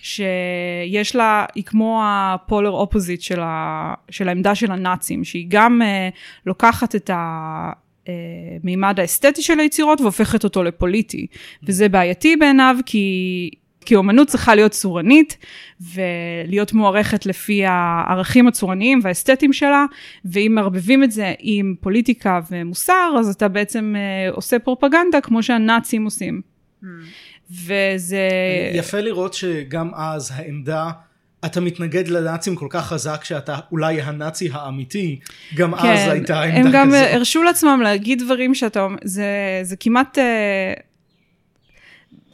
שיש 0.02 1.16
לה, 1.16 1.44
היא 1.54 1.64
כמו 1.64 2.02
הפולר 2.04 2.70
אופוזיט 2.70 3.20
של, 3.20 3.40
ה, 3.40 3.94
של 4.10 4.28
העמדה 4.28 4.54
של 4.54 4.72
הנאצים, 4.72 5.24
שהיא 5.24 5.46
גם 5.48 5.82
uh, 5.82 6.14
לוקחת 6.46 6.94
את 6.94 7.10
המימד 7.14 8.94
אה, 8.98 9.02
האסתטי 9.02 9.42
של 9.42 9.60
היצירות 9.60 10.00
והופכת 10.00 10.44
אותו 10.44 10.62
לפוליטי. 10.62 11.26
וזה 11.62 11.88
בעייתי 11.88 12.36
בעיניו, 12.36 12.76
כי 12.86 13.50
כי 13.84 13.94
אומנות 13.94 14.28
צריכה 14.28 14.54
להיות 14.54 14.72
צורנית 14.72 15.36
ולהיות 15.80 16.72
מוערכת 16.72 17.26
לפי 17.26 17.64
הערכים 17.66 18.48
הצורניים 18.48 19.00
והאסתטיים 19.02 19.52
שלה, 19.52 19.84
ואם 20.24 20.52
מערבבים 20.54 21.04
את 21.04 21.12
זה 21.12 21.32
עם 21.38 21.74
פוליטיקה 21.80 22.40
ומוסר, 22.50 23.14
אז 23.18 23.28
אתה 23.28 23.48
בעצם 23.48 23.94
uh, 23.96 24.34
עושה 24.36 24.58
פרופגנדה 24.58 25.20
כמו 25.22 25.42
שהנאצים 25.42 26.04
עושים. 26.04 26.40
Mm. 26.82 26.86
וזה... 27.50 28.28
יפה 28.74 29.00
לראות 29.00 29.34
שגם 29.34 29.90
אז 29.94 30.32
העמדה... 30.34 30.90
אתה 31.44 31.60
מתנגד 31.60 32.08
לנאצים 32.08 32.56
כל 32.56 32.66
כך 32.70 32.86
חזק 32.86 33.24
שאתה 33.24 33.58
אולי 33.72 34.02
הנאצי 34.02 34.48
האמיתי, 34.52 35.18
גם 35.54 35.74
כן, 35.82 35.88
אז 35.88 36.08
הייתה 36.08 36.42
עמדה 36.42 36.58
כזאת. 36.58 36.66
הם 36.66 36.72
גם 36.72 36.94
הרשו 36.94 37.42
לעצמם 37.42 37.80
להגיד 37.82 38.22
דברים 38.22 38.54
שאתה, 38.54 38.86
זה, 39.04 39.26
זה 39.62 39.76
כמעט, 39.76 40.18
uh, 40.18 40.22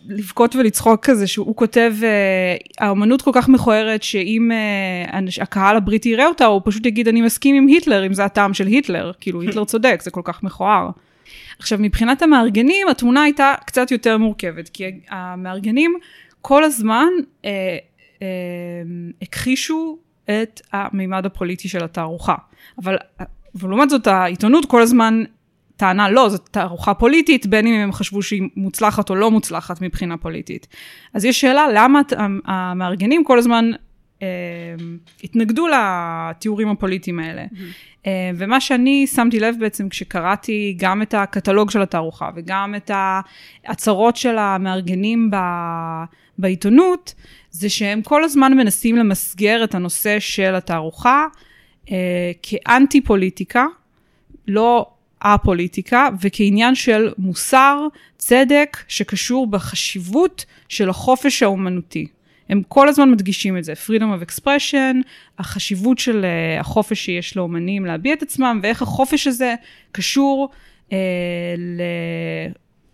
לבכות 0.08 0.56
ולצחוק 0.56 1.04
כזה, 1.06 1.26
שהוא 1.26 1.56
כותב, 1.56 1.94
אה, 2.02 2.56
האומנות 2.86 3.22
כל 3.22 3.30
כך 3.34 3.48
מכוערת, 3.48 4.02
שאם 4.02 4.50
אה, 4.52 5.20
הקהל 5.42 5.76
הבריטי 5.76 6.08
יראה 6.08 6.26
אותה, 6.26 6.44
הוא 6.44 6.62
פשוט 6.64 6.86
יגיד, 6.86 7.08
אני 7.08 7.22
מסכים 7.22 7.54
עם 7.54 7.66
היטלר, 7.66 8.06
אם 8.06 8.14
זה 8.14 8.24
הטעם 8.24 8.54
של 8.54 8.66
היטלר. 8.66 9.12
כאילו, 9.20 9.40
היטלר 9.40 9.64
צודק, 9.72 10.00
זה 10.02 10.10
כל 10.10 10.22
כך 10.24 10.42
מכוער. 10.42 10.90
עכשיו, 11.58 11.78
מבחינת 11.80 12.22
המארגנים, 12.22 12.88
התמונה 12.88 13.22
הייתה 13.22 13.54
קצת 13.66 13.90
יותר 13.90 14.18
מורכבת, 14.18 14.68
כי 14.68 14.84
המארגנים 15.10 15.94
כל 16.40 16.64
הזמן 16.64 17.08
אה, 17.44 17.50
אה, 18.22 18.26
הכחישו 19.22 19.98
את 20.24 20.60
המימד 20.72 21.26
הפוליטי 21.26 21.68
של 21.68 21.84
התערוכה. 21.84 22.34
אבל, 22.82 22.96
אבל 23.54 23.68
לעומת 23.68 23.90
זאת, 23.90 24.06
העיתונות 24.06 24.64
כל 24.66 24.82
הזמן 24.82 25.24
טענה, 25.78 26.10
לא, 26.10 26.28
זאת 26.28 26.48
תערוכה 26.50 26.94
פוליטית, 26.94 27.46
בין 27.46 27.66
אם 27.66 27.74
הם 27.74 27.92
חשבו 27.92 28.22
שהיא 28.22 28.42
מוצלחת 28.56 29.10
או 29.10 29.14
לא 29.14 29.30
מוצלחת 29.30 29.80
מבחינה 29.82 30.16
פוליטית. 30.16 30.66
אז 31.14 31.24
יש 31.24 31.40
שאלה, 31.40 31.66
למה 31.74 32.00
המארגנים 32.44 33.24
כל 33.24 33.38
הזמן 33.38 33.70
אה, 34.22 34.28
התנגדו 35.24 35.66
לתיאורים 35.68 36.68
הפוליטיים 36.68 37.18
האלה. 37.18 37.44
אה, 38.06 38.30
ומה 38.36 38.60
שאני 38.60 39.06
שמתי 39.06 39.40
לב 39.40 39.54
בעצם 39.60 39.88
כשקראתי 39.88 40.76
גם 40.78 41.02
את 41.02 41.14
הקטלוג 41.14 41.70
של 41.70 41.82
התערוכה 41.82 42.30
וגם 42.36 42.74
את 42.76 42.90
ההצהרות 42.94 44.16
של 44.16 44.38
המארגנים 44.38 45.30
ב, 45.30 45.36
בעיתונות, 46.38 47.14
זה 47.50 47.68
שהם 47.68 48.02
כל 48.02 48.24
הזמן 48.24 48.56
מנסים 48.56 48.96
למסגר 48.96 49.64
את 49.64 49.74
הנושא 49.74 50.20
של 50.20 50.54
התערוכה 50.54 51.26
אה, 51.90 52.32
כאנטי 52.42 53.00
פוליטיקה, 53.00 53.66
לא 54.48 54.86
א-פוליטיקה, 55.20 56.08
וכעניין 56.20 56.74
של 56.74 57.12
מוסר, 57.18 57.86
צדק, 58.16 58.76
שקשור 58.88 59.46
בחשיבות 59.46 60.44
של 60.68 60.90
החופש 60.90 61.42
האומנותי. 61.42 62.06
הם 62.48 62.62
כל 62.68 62.88
הזמן 62.88 63.10
מדגישים 63.10 63.58
את 63.58 63.64
זה, 63.64 63.72
freedom 63.72 64.20
of 64.20 64.30
expression, 64.30 64.96
החשיבות 65.38 65.98
של 65.98 66.24
uh, 66.24 66.60
החופש 66.60 67.04
שיש 67.04 67.36
לאומנים 67.36 67.86
להביע 67.86 68.12
את 68.12 68.22
עצמם, 68.22 68.60
ואיך 68.62 68.82
החופש 68.82 69.26
הזה 69.26 69.54
קשור 69.92 70.48
uh, 70.88 70.92
ל... 71.58 71.80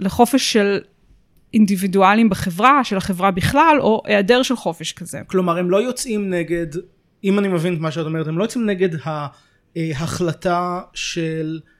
לחופש 0.00 0.52
של 0.52 0.78
אינדיבידואלים 1.54 2.30
בחברה, 2.30 2.84
של 2.84 2.96
החברה 2.96 3.30
בכלל, 3.30 3.76
או 3.80 4.02
היעדר 4.04 4.42
של 4.42 4.56
חופש 4.56 4.92
כזה. 4.92 5.20
כלומר 5.26 5.58
הם 5.58 5.70
לא 5.70 5.82
יוצאים 5.82 6.30
נגד, 6.30 6.66
אם 7.24 7.38
אני 7.38 7.48
מבין 7.48 7.74
את 7.74 7.80
מה 7.80 7.90
שאת 7.90 8.06
אומרת, 8.06 8.26
הם 8.26 8.38
לא 8.38 8.44
יוצאים 8.44 8.66
נגד 8.66 8.88
ההחלטה 9.76 10.80
של 10.94 11.60
אה, 11.64 11.73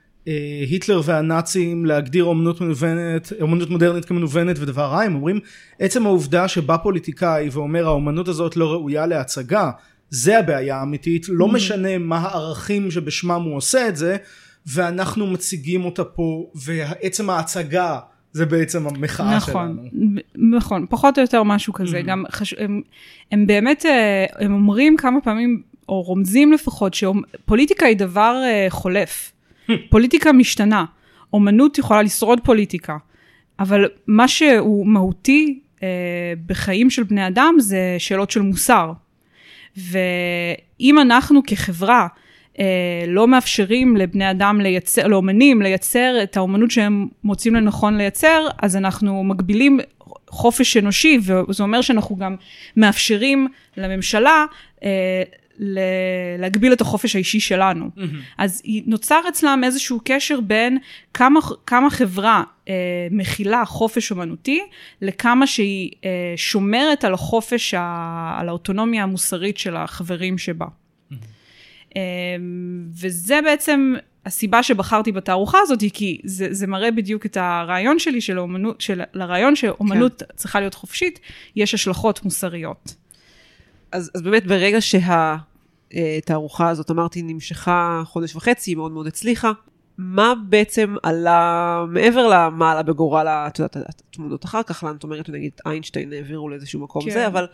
היטלר 0.68 1.00
והנאצים 1.04 1.86
להגדיר 1.86 2.24
אומנות 2.24 2.60
מנוונת, 2.60 3.32
אומנות 3.40 3.70
מודרנית 3.70 4.04
כמנוונת 4.04 4.56
ודבר 4.58 4.84
רע, 4.84 5.02
הם 5.02 5.14
אומרים 5.14 5.40
עצם 5.78 6.06
העובדה 6.06 6.48
שבא 6.48 6.76
פוליטיקאי 6.76 7.48
ואומר 7.52 7.86
האומנות 7.86 8.28
הזאת 8.28 8.56
לא 8.56 8.72
ראויה 8.72 9.06
להצגה, 9.06 9.70
זה 10.10 10.38
הבעיה 10.38 10.76
האמיתית, 10.76 11.26
לא 11.28 11.48
משנה 11.48 11.98
מה 11.98 12.18
הערכים 12.18 12.90
שבשמם 12.90 13.42
הוא 13.42 13.56
עושה 13.56 13.88
את 13.88 13.96
זה, 13.96 14.16
ואנחנו 14.66 15.26
מציגים 15.26 15.84
אותה 15.84 16.04
פה, 16.04 16.46
ועצם 16.54 17.30
ההצגה 17.30 17.98
זה 18.32 18.46
בעצם 18.46 18.86
המחאה 18.86 19.36
נכון, 19.36 19.88
שלנו. 19.92 20.20
נכון, 20.56 20.86
פחות 20.90 21.18
או 21.18 21.22
יותר 21.22 21.42
משהו 21.42 21.72
כזה. 21.72 22.00
Mhm. 22.00 22.02
גם 22.02 22.24
חש... 22.30 22.54
הם, 22.58 22.82
הם 23.32 23.46
באמת, 23.46 23.86
אה, 23.86 24.24
הם 24.38 24.52
אומרים 24.52 24.96
כמה 24.96 25.20
פעמים, 25.20 25.62
או 25.88 26.02
רומזים 26.02 26.52
לפחות, 26.52 26.94
שפוליטיקה 26.94 27.86
היא 27.86 27.96
דבר 27.96 28.42
אה, 28.44 28.66
חולף. 28.70 29.32
פוליטיקה 29.90 30.32
משתנה. 30.32 30.84
אומנות 31.32 31.78
יכולה 31.78 32.02
לשרוד 32.02 32.40
פוליטיקה. 32.44 32.96
אבל 33.58 33.88
מה 34.06 34.28
שהוא 34.28 34.86
מהותי 34.86 35.60
אה, 35.82 35.88
בחיים 36.46 36.90
של 36.90 37.02
בני 37.02 37.26
אדם 37.26 37.54
זה 37.58 37.96
שאלות 37.98 38.30
של 38.30 38.40
מוסר. 38.40 38.92
ואם 39.76 40.98
אנחנו 40.98 41.40
כחברה 41.46 42.06
אה, 42.58 43.04
לא 43.06 43.28
מאפשרים 43.28 43.96
לבני 43.96 44.30
אדם 44.30 44.60
לייצר, 44.60 45.06
לאומנים 45.06 45.62
לייצר 45.62 46.14
את 46.22 46.36
האומנות 46.36 46.70
שהם 46.70 47.08
מוצאים 47.24 47.54
לנכון 47.54 47.96
לייצר, 47.96 48.46
אז 48.62 48.76
אנחנו 48.76 49.24
מגבילים 49.24 49.80
חופש 50.28 50.76
אנושי, 50.76 51.18
וזה 51.22 51.62
אומר 51.62 51.80
שאנחנו 51.80 52.16
גם 52.16 52.36
מאפשרים 52.76 53.48
לממשלה 53.76 54.44
אה, 54.84 55.22
להגביל 56.38 56.72
את 56.72 56.80
החופש 56.80 57.14
האישי 57.14 57.40
שלנו. 57.40 57.90
אז 58.38 58.60
היא- 58.64 58.82
נוצר 58.86 59.20
אצלם 59.28 59.60
איזשהו 59.64 60.00
קשר 60.04 60.40
בין 60.40 60.78
כמה, 61.14 61.40
כמה 61.66 61.90
חברה 61.90 62.42
אה, 62.68 62.74
מכילה 63.10 63.64
חופש 63.64 64.10
אומנותי, 64.10 64.60
לכמה 65.02 65.46
שהיא 65.46 65.90
אה, 66.04 66.10
שומרת 66.36 67.04
על 67.04 67.14
החופש, 67.14 67.74
ה- 67.74 68.36
על 68.40 68.48
האוטונומיה 68.48 69.02
המוסרית 69.02 69.58
של 69.58 69.76
החברים 69.76 70.38
שבה. 70.38 70.66
אה, 71.96 72.02
וזה 73.00 73.40
בעצם 73.44 73.94
הסיבה 74.26 74.62
שבחרתי 74.62 75.12
בתערוכה 75.12 75.58
הזאת, 75.62 75.80
היא 75.80 75.90
כי 75.94 76.20
זה, 76.24 76.48
זה 76.50 76.66
מראה 76.66 76.90
בדיוק 76.90 77.26
את 77.26 77.36
הרעיון 77.36 77.98
שלי 77.98 78.20
של 78.20 78.38
האומנות, 78.38 78.80
של, 78.80 79.00
לרעיון 79.14 79.56
שאומנות 79.56 80.22
כן. 80.22 80.34
צריכה 80.36 80.60
להיות 80.60 80.74
חופשית, 80.74 81.20
יש 81.56 81.74
השלכות 81.74 82.24
מוסריות. 82.24 82.94
אז, 83.94 84.10
אז 84.14 84.22
באמת 84.22 84.46
ברגע 84.46 84.78
שהתערוכה 84.80 86.68
הזאת, 86.68 86.90
אמרתי, 86.90 87.22
נמשכה 87.22 88.02
חודש 88.04 88.36
וחצי, 88.36 88.70
היא 88.70 88.76
מאוד 88.76 88.92
מאוד 88.92 89.06
הצליחה, 89.06 89.52
מה 89.98 90.32
בעצם 90.48 90.94
עלה, 91.02 91.84
מעבר 91.88 92.28
למה 92.28 92.72
עלה 92.72 92.82
בגורל, 92.82 93.26
את 93.28 93.58
יודעת, 93.58 93.76
התמונות 93.76 94.44
אחר 94.44 94.62
כך, 94.62 94.84
לאן 94.84 94.96
את 94.96 95.04
אומרת, 95.04 95.28
נגיד 95.28 95.52
איינשטיין 95.66 96.12
העבירו 96.12 96.48
לאיזשהו 96.48 96.80
מקום 96.80 97.02
כן. 97.04 97.10
זה, 97.10 97.26
אבל 97.26 97.46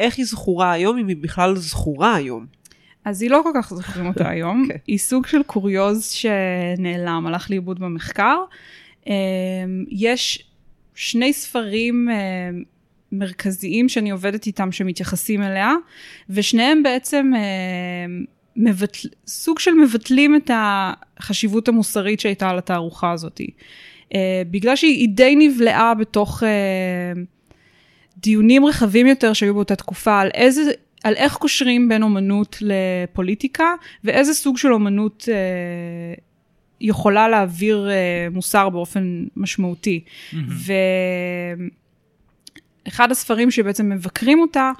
איך 0.00 0.18
היא 0.18 0.26
זכורה 0.26 0.72
היום, 0.72 0.98
אם 0.98 1.08
היא 1.08 1.16
בכלל 1.20 1.56
זכורה 1.56 2.14
היום? 2.14 2.46
אז 3.04 3.22
היא 3.22 3.30
לא 3.30 3.40
כל 3.42 3.50
כך 3.54 3.74
זוכרים 3.74 4.06
אותה 4.06 4.28
היום, 4.34 4.66
כן. 4.68 4.76
היא 4.86 4.98
סוג 4.98 5.26
של 5.26 5.42
קוריוז 5.42 6.10
שנעלם, 6.10 7.26
הלך 7.26 7.50
לאיבוד 7.50 7.78
במחקר. 7.78 8.36
אמ, 9.06 9.12
יש 9.90 10.50
שני 10.94 11.32
ספרים 11.32 12.08
אמ, 12.08 12.62
מרכזיים 13.12 13.88
שאני 13.88 14.10
עובדת 14.10 14.46
איתם 14.46 14.72
שמתייחסים 14.72 15.42
אליה, 15.42 15.72
ושניהם 16.30 16.82
בעצם 16.82 17.32
אמ, 17.36 18.24
מבטל, 18.56 19.08
סוג 19.26 19.58
של 19.58 19.74
מבטלים 19.74 20.36
את 20.36 20.50
החשיבות 20.54 21.68
המוסרית 21.68 22.20
שהייתה 22.20 22.50
על 22.50 22.58
התערוכה 22.58 23.12
הזאת. 23.12 23.40
אה, 24.14 24.42
בגלל 24.50 24.76
שהיא 24.76 25.08
די 25.08 25.34
נבלעה 25.38 25.94
בתוך 25.94 26.42
אה, 26.42 27.22
דיונים 28.16 28.64
רחבים 28.64 29.06
יותר 29.06 29.32
שהיו 29.32 29.54
באותה 29.54 29.76
תקופה 29.76 30.20
על 30.20 30.30
איזה, 30.34 30.70
על 31.04 31.14
איך 31.14 31.36
קושרים 31.36 31.88
בין 31.88 32.02
אומנות 32.02 32.58
לפוליטיקה, 32.60 33.74
ואיזה 34.04 34.34
סוג 34.34 34.58
של 34.58 34.72
אומנות 34.72 35.28
אה, 35.32 36.14
יכולה 36.80 37.28
להעביר 37.28 37.88
אה, 37.90 38.28
מוסר 38.30 38.68
באופן 38.68 39.24
משמעותי. 39.36 40.00
ואחד 42.88 43.10
הספרים 43.10 43.50
שבעצם 43.50 43.88
מבקרים 43.88 44.40
אותה, 44.40 44.72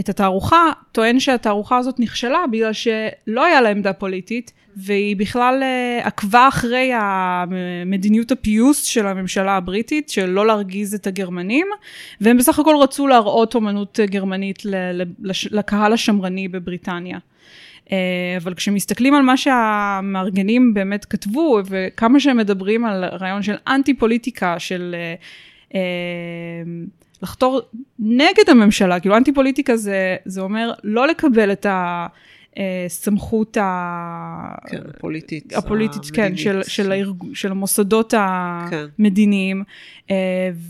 את 0.00 0.08
התערוכה, 0.08 0.70
טוען 0.92 1.20
שהתערוכה 1.20 1.78
הזאת 1.78 2.00
נכשלה 2.00 2.44
בגלל 2.52 2.72
שלא 2.72 3.44
היה 3.44 3.60
לה 3.60 3.68
עמדה 3.68 3.92
פוליטית, 3.92 4.52
והיא 4.76 5.16
בכלל 5.16 5.62
אה, 5.62 6.06
עקבה 6.06 6.48
אחרי 6.48 6.90
מדיניות 7.86 8.32
הפיוס 8.32 8.84
של 8.84 9.06
הממשלה 9.06 9.56
הבריטית, 9.56 10.08
של 10.08 10.26
לא 10.26 10.46
להרגיז 10.46 10.94
את 10.94 11.06
הגרמנים, 11.06 11.66
והם 12.20 12.36
בסך 12.36 12.58
הכל 12.58 12.76
רצו 12.80 13.06
להראות 13.06 13.54
אומנות 13.54 14.00
גרמנית 14.04 14.62
לקהל 15.50 15.92
השמרני 15.92 16.48
בבריטניה. 16.48 17.18
אה, 17.92 17.96
אבל 18.36 18.54
כשמסתכלים 18.54 19.14
על 19.14 19.22
מה 19.22 19.36
שהמארגנים 19.36 20.74
באמת 20.74 21.04
כתבו, 21.04 21.60
וכמה 21.66 22.20
שהם 22.20 22.36
מדברים 22.36 22.84
על 22.84 23.04
רעיון 23.04 23.42
של 23.42 23.56
אנטי 23.68 23.94
פוליטיקה, 23.94 24.58
של 24.58 24.96
אה, 25.74 25.80
לחתור 27.22 27.60
נגד 27.98 28.48
הממשלה, 28.48 29.00
כאילו 29.00 29.16
אנטי 29.16 29.32
פוליטיקה 29.32 29.76
זה, 29.76 30.16
זה 30.24 30.40
אומר 30.40 30.72
לא 30.84 31.08
לקבל 31.08 31.52
את 31.52 31.66
הסמכות. 32.56 33.56
כן, 34.66 34.80
הפוליטית. 34.88 35.52
הפוליטית, 35.52 36.02
כן. 36.12 36.36
של, 36.36 36.62
של, 36.62 36.92
הארג... 36.92 37.34
של 37.34 37.50
המוסדות 37.50 38.14
כן. 38.70 38.86
המדיניים, 38.98 39.64
אה, 40.10 40.16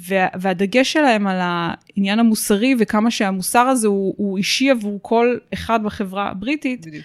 וה, 0.08 0.26
והדגש 0.40 0.92
שלהם 0.92 1.26
על 1.26 1.38
העניין 1.40 2.18
המוסרי 2.18 2.74
וכמה 2.78 3.10
שהמוסר 3.10 3.60
הזה 3.60 3.88
הוא, 3.88 4.14
הוא 4.16 4.38
אישי 4.38 4.70
עבור 4.70 4.98
כל 5.02 5.36
אחד 5.54 5.84
בחברה 5.84 6.30
הבריטית, 6.30 6.86
בדיוק. 6.86 7.04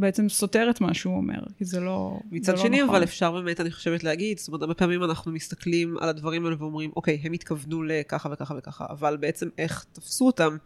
בעצם 0.00 0.28
סותר 0.28 0.70
את 0.70 0.80
מה 0.80 0.94
שהוא 0.94 1.16
אומר, 1.16 1.38
כי 1.58 1.64
זה 1.64 1.80
לא 1.80 2.20
מצד 2.30 2.56
זה 2.56 2.62
שני, 2.62 2.78
לא 2.78 2.84
נכון. 2.84 2.96
אבל 2.96 3.04
אפשר 3.04 3.32
באמת, 3.32 3.60
אני 3.60 3.70
חושבת 3.70 4.04
להגיד, 4.04 4.38
זאת 4.38 4.48
אומרת, 4.48 4.62
הרבה 4.62 4.74
פעמים 4.74 5.04
אנחנו 5.04 5.32
מסתכלים 5.32 5.96
על 6.00 6.08
הדברים 6.08 6.44
האלה 6.44 6.56
ואומרים, 6.58 6.90
אוקיי, 6.96 7.20
הם 7.22 7.32
התכוונו 7.32 7.82
לככה 7.82 8.28
וככה 8.32 8.54
וככה, 8.58 8.86
אבל 8.90 9.16
בעצם 9.16 9.48
איך 9.58 9.84
תפסו 9.92 10.26
אותם 10.26 10.56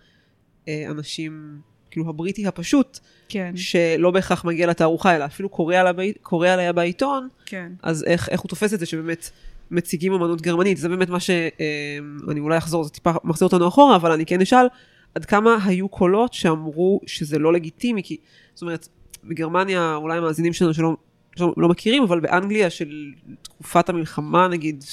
אה, 0.69 0.85
אנשים, 0.91 1.61
כאילו 1.91 2.09
הבריטי 2.09 2.47
הפשוט, 2.47 2.99
כן, 3.29 3.53
שלא 3.57 4.11
בהכרח 4.11 4.45
מגיע 4.45 4.67
לתערוכה, 4.67 5.17
אלא 5.17 5.25
אפילו 5.25 5.49
קורא 5.49 5.77
עליה, 5.77 6.13
קורא 6.23 6.49
עליה 6.49 6.73
בעיתון, 6.73 7.29
כן. 7.47 7.73
אז 7.83 8.05
איך, 8.05 8.29
איך 8.29 8.41
הוא 8.41 8.49
תופס 8.49 8.75
את 8.75 8.81
זה 8.81 8.87
שבאמת 8.87 9.31
מציגים 9.71 10.13
אמנות 10.13 10.41
גרמנית, 10.41 10.79
זה 10.79 10.89
באמת 10.89 11.09
מה 11.09 11.21
ש... 11.21 11.31
אה, 11.31 11.99
אני 12.31 12.41
אולי 12.41 12.59
אחזור, 12.59 12.85
זה 12.85 12.91
טיפה 12.91 13.11
מחזיר 13.25 13.47
אותנו 13.47 13.69
אחורה, 13.69 13.97
אבל 13.97 14.13
אני 14.13 14.27
כן 14.27 14.41
אשאל, 14.41 14.67
עד 15.15 15.25
כמה 15.25 15.59
היו 15.65 15.89
קולות 15.89 16.33
שאמרו 16.33 17.01
שזה 17.07 17.39
לא 17.39 17.53
לגיטימי, 17.53 18.03
כי, 18.03 18.17
זאת 18.55 18.63
אומרת, 18.63 18.89
בגרמניה, 19.29 19.95
אולי 19.95 20.19
המאזינים 20.19 20.53
שלנו 20.53 20.75
שלא, 20.75 20.97
שלא 21.37 21.55
לא 21.57 21.69
מכירים, 21.69 22.03
אבל 22.03 22.21
באנגליה 22.21 22.71
של 22.71 23.13
תקופת 23.43 23.89
המלחמה, 23.89 24.49
נגיד, 24.49 24.85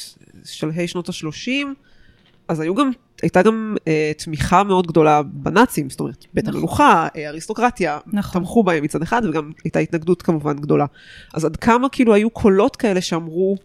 שלהי 0.45 0.87
שנות 0.87 1.09
ה-30, 1.09 1.51
אז 2.47 2.59
היו 2.59 2.75
גם, 2.75 2.91
הייתה 3.21 3.41
גם 3.41 3.75
אה, 3.87 4.11
תמיכה 4.17 4.63
מאוד 4.63 4.87
גדולה 4.87 5.21
בנאצים, 5.23 5.89
זאת 5.89 5.99
אומרת, 5.99 6.25
בית 6.33 6.45
נכון. 6.45 6.55
המלוכה, 6.55 7.07
אה, 7.15 7.29
אריסטוקרטיה, 7.29 7.99
נכון. 8.07 8.41
תמכו 8.41 8.63
בהם 8.63 8.83
מצד 8.83 9.01
אחד, 9.01 9.21
וגם 9.25 9.51
הייתה 9.63 9.79
התנגדות 9.79 10.21
כמובן 10.21 10.55
גדולה. 10.55 10.85
אז 11.33 11.45
עד 11.45 11.55
כמה 11.55 11.89
כאילו 11.89 12.13
היו 12.13 12.29
קולות 12.29 12.75
כאלה 12.75 13.01
שאמרו, 13.01 13.57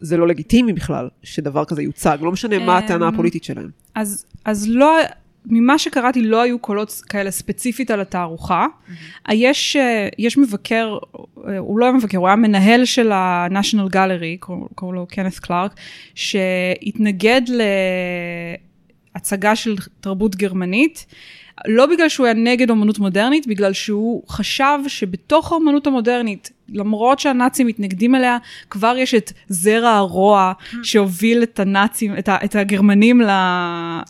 זה 0.00 0.16
לא 0.16 0.28
לגיטימי 0.28 0.72
בכלל, 0.72 1.08
שדבר 1.22 1.64
כזה 1.64 1.82
יוצג, 1.82 2.18
לא 2.20 2.32
משנה 2.32 2.58
מה 2.58 2.78
הטענה 2.78 3.08
אמ, 3.08 3.14
הפוליטית 3.14 3.44
שלהם. 3.44 3.70
אז, 3.94 4.26
אז 4.44 4.68
לא, 4.68 4.96
ממה 5.46 5.78
שקראתי 5.78 6.22
לא 6.22 6.42
היו 6.42 6.58
קולות 6.58 7.02
כאלה 7.08 7.30
ספציפית 7.30 7.90
על 7.90 8.00
התערוכה. 8.00 8.66
יש, 9.32 9.76
אה, 9.76 10.08
יש 10.18 10.38
מבקר, 10.38 10.98
אה, 11.48 11.58
הוא 11.58 11.78
לא 11.78 11.84
היה 11.84 11.94
מבקר, 11.94 12.18
הוא 12.18 12.26
היה 12.26 12.36
מנהל 12.36 12.84
של 12.84 13.12
ה-National 13.12 13.92
Gallery, 13.92 14.38
קוראים 14.74 14.94
לו 14.94 15.06
קנת 15.06 15.38
קלארק, 15.38 15.74
שהתנגד 16.14 17.42
להצגה 19.14 19.56
של 19.56 19.76
תרבות 20.00 20.36
גרמנית. 20.36 21.06
לא 21.66 21.86
בגלל 21.86 22.08
שהוא 22.08 22.26
היה 22.26 22.34
נגד 22.34 22.70
אומנות 22.70 22.98
מודרנית, 22.98 23.46
בגלל 23.46 23.72
שהוא 23.72 24.22
חשב 24.28 24.78
שבתוך 24.86 25.52
האומנות 25.52 25.86
המודרנית, 25.86 26.50
למרות 26.72 27.18
שהנאצים 27.18 27.66
מתנגדים 27.66 28.14
אליה, 28.14 28.38
כבר 28.70 28.94
יש 28.98 29.14
את 29.14 29.32
זרע 29.48 29.90
הרוע 29.90 30.52
שהוביל 30.82 31.42
את 31.42 31.60
הנאצים, 31.60 32.18
את, 32.18 32.28
ה, 32.28 32.36
את 32.44 32.56
הגרמנים 32.56 33.20
ל... 33.20 33.28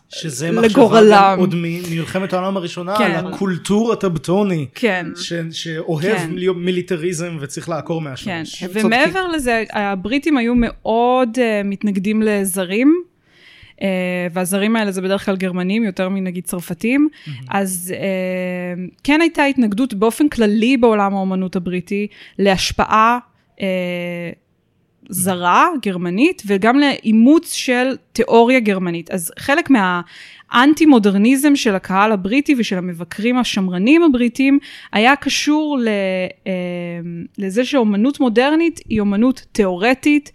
שזה 0.08 0.50
מחשבה 0.52 0.68
לגורלם. 0.68 1.36
עוד 1.38 1.54
ממלחמת 1.56 2.32
העולם 2.32 2.56
הראשונה, 2.56 2.98
כן. 2.98 3.10
על 3.10 3.26
הקולטור 3.26 3.92
הטבטוני. 3.92 4.66
כן. 4.74 5.06
ש- 5.16 5.32
שאוהב 5.52 6.02
כן. 6.18 6.30
להיות 6.34 6.56
מיליטריזם 6.56 7.36
וצריך 7.40 7.68
לעקור 7.68 8.00
כן, 8.00 8.04
מהשורש. 8.04 8.64
ומעבר 8.72 9.28
לזה, 9.28 9.64
הבריטים 9.72 10.36
היו 10.36 10.52
מאוד 10.56 11.28
uh, 11.36 11.40
מתנגדים 11.64 12.22
לזרים, 12.22 13.02
והזרים 14.32 14.76
האלה 14.76 14.92
זה 14.92 15.02
בדרך 15.02 15.24
כלל 15.24 15.36
גרמנים, 15.36 15.84
יותר 15.84 16.08
מנגיד 16.08 16.44
צרפתים, 16.44 17.08
אז 17.50 17.94
uh, 17.96 18.96
כן 19.04 19.20
הייתה 19.20 19.44
התנגדות 19.44 19.94
באופן 19.94 20.28
כללי 20.28 20.76
בעולם 20.76 21.14
האומנות 21.14 21.56
הבריטי 21.56 22.06
להשפעה 22.38 23.18
uh, 23.56 23.60
זרה, 25.08 25.68
גרמנית, 25.82 26.42
וגם 26.46 26.78
לאימוץ 26.78 27.52
של 27.52 27.96
תיאוריה 28.12 28.60
גרמנית. 28.60 29.10
אז 29.10 29.32
חלק 29.38 29.70
מה... 29.70 30.00
האנטי-מודרניזם 30.50 31.56
של 31.56 31.74
הקהל 31.74 32.12
הבריטי 32.12 32.54
ושל 32.58 32.78
המבקרים 32.78 33.36
השמרנים 33.36 34.02
הבריטים 34.02 34.58
היה 34.92 35.16
קשור 35.16 35.78
ל, 35.78 35.88
אה, 36.46 36.52
לזה 37.38 37.64
שאומנות 37.64 38.20
מודרנית 38.20 38.80
היא 38.88 39.00
אומנות 39.00 39.46
תיאורטית, 39.52 40.32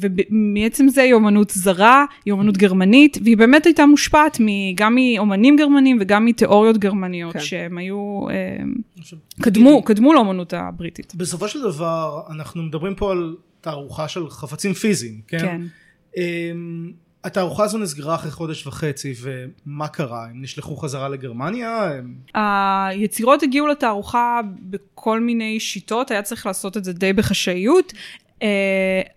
ומעצם 0.00 0.88
זה 0.88 1.02
היא 1.02 1.14
אומנות 1.14 1.50
זרה, 1.50 2.04
היא 2.24 2.32
אומנות 2.32 2.56
גרמנית, 2.56 3.18
והיא 3.24 3.36
באמת 3.36 3.66
הייתה 3.66 3.86
מושפעת 3.86 4.38
גם 4.74 4.94
מאומנים 4.94 5.56
גרמנים 5.56 5.98
וגם 6.00 6.24
מתיאוריות 6.24 6.78
גרמניות, 6.78 7.32
כן. 7.32 7.40
שהם 7.40 7.78
היו, 7.78 8.20
אה, 8.30 8.56
קדמו, 9.42 9.82
קדמו 9.82 10.14
לאומנות 10.14 10.54
הבריטית. 10.54 11.14
בסופו 11.14 11.48
של 11.48 11.62
דבר 11.62 12.20
אנחנו 12.30 12.62
מדברים 12.62 12.94
פה 12.94 13.12
על 13.12 13.36
תערוכה 13.60 14.08
של 14.08 14.30
חפצים 14.30 14.74
פיזיים, 14.74 15.20
כן? 15.26 15.38
כן. 15.38 15.62
אמ, 16.16 16.92
התערוכה 17.24 17.64
הזו 17.64 17.78
נסגרה 17.78 18.14
אחרי 18.14 18.30
חודש 18.30 18.66
וחצי 18.66 19.14
ומה 19.20 19.88
קרה? 19.88 20.24
הם 20.24 20.42
נשלחו 20.42 20.76
חזרה 20.76 21.08
לגרמניה? 21.08 21.84
הם... 21.84 22.14
היצירות 22.34 23.42
הגיעו 23.42 23.66
לתערוכה 23.66 24.40
בכל 24.60 25.20
מיני 25.20 25.60
שיטות, 25.60 26.10
היה 26.10 26.22
צריך 26.22 26.46
לעשות 26.46 26.76
את 26.76 26.84
זה 26.84 26.92
די 26.92 27.12
בחשאיות. 27.12 27.92
Uh, 28.38 28.42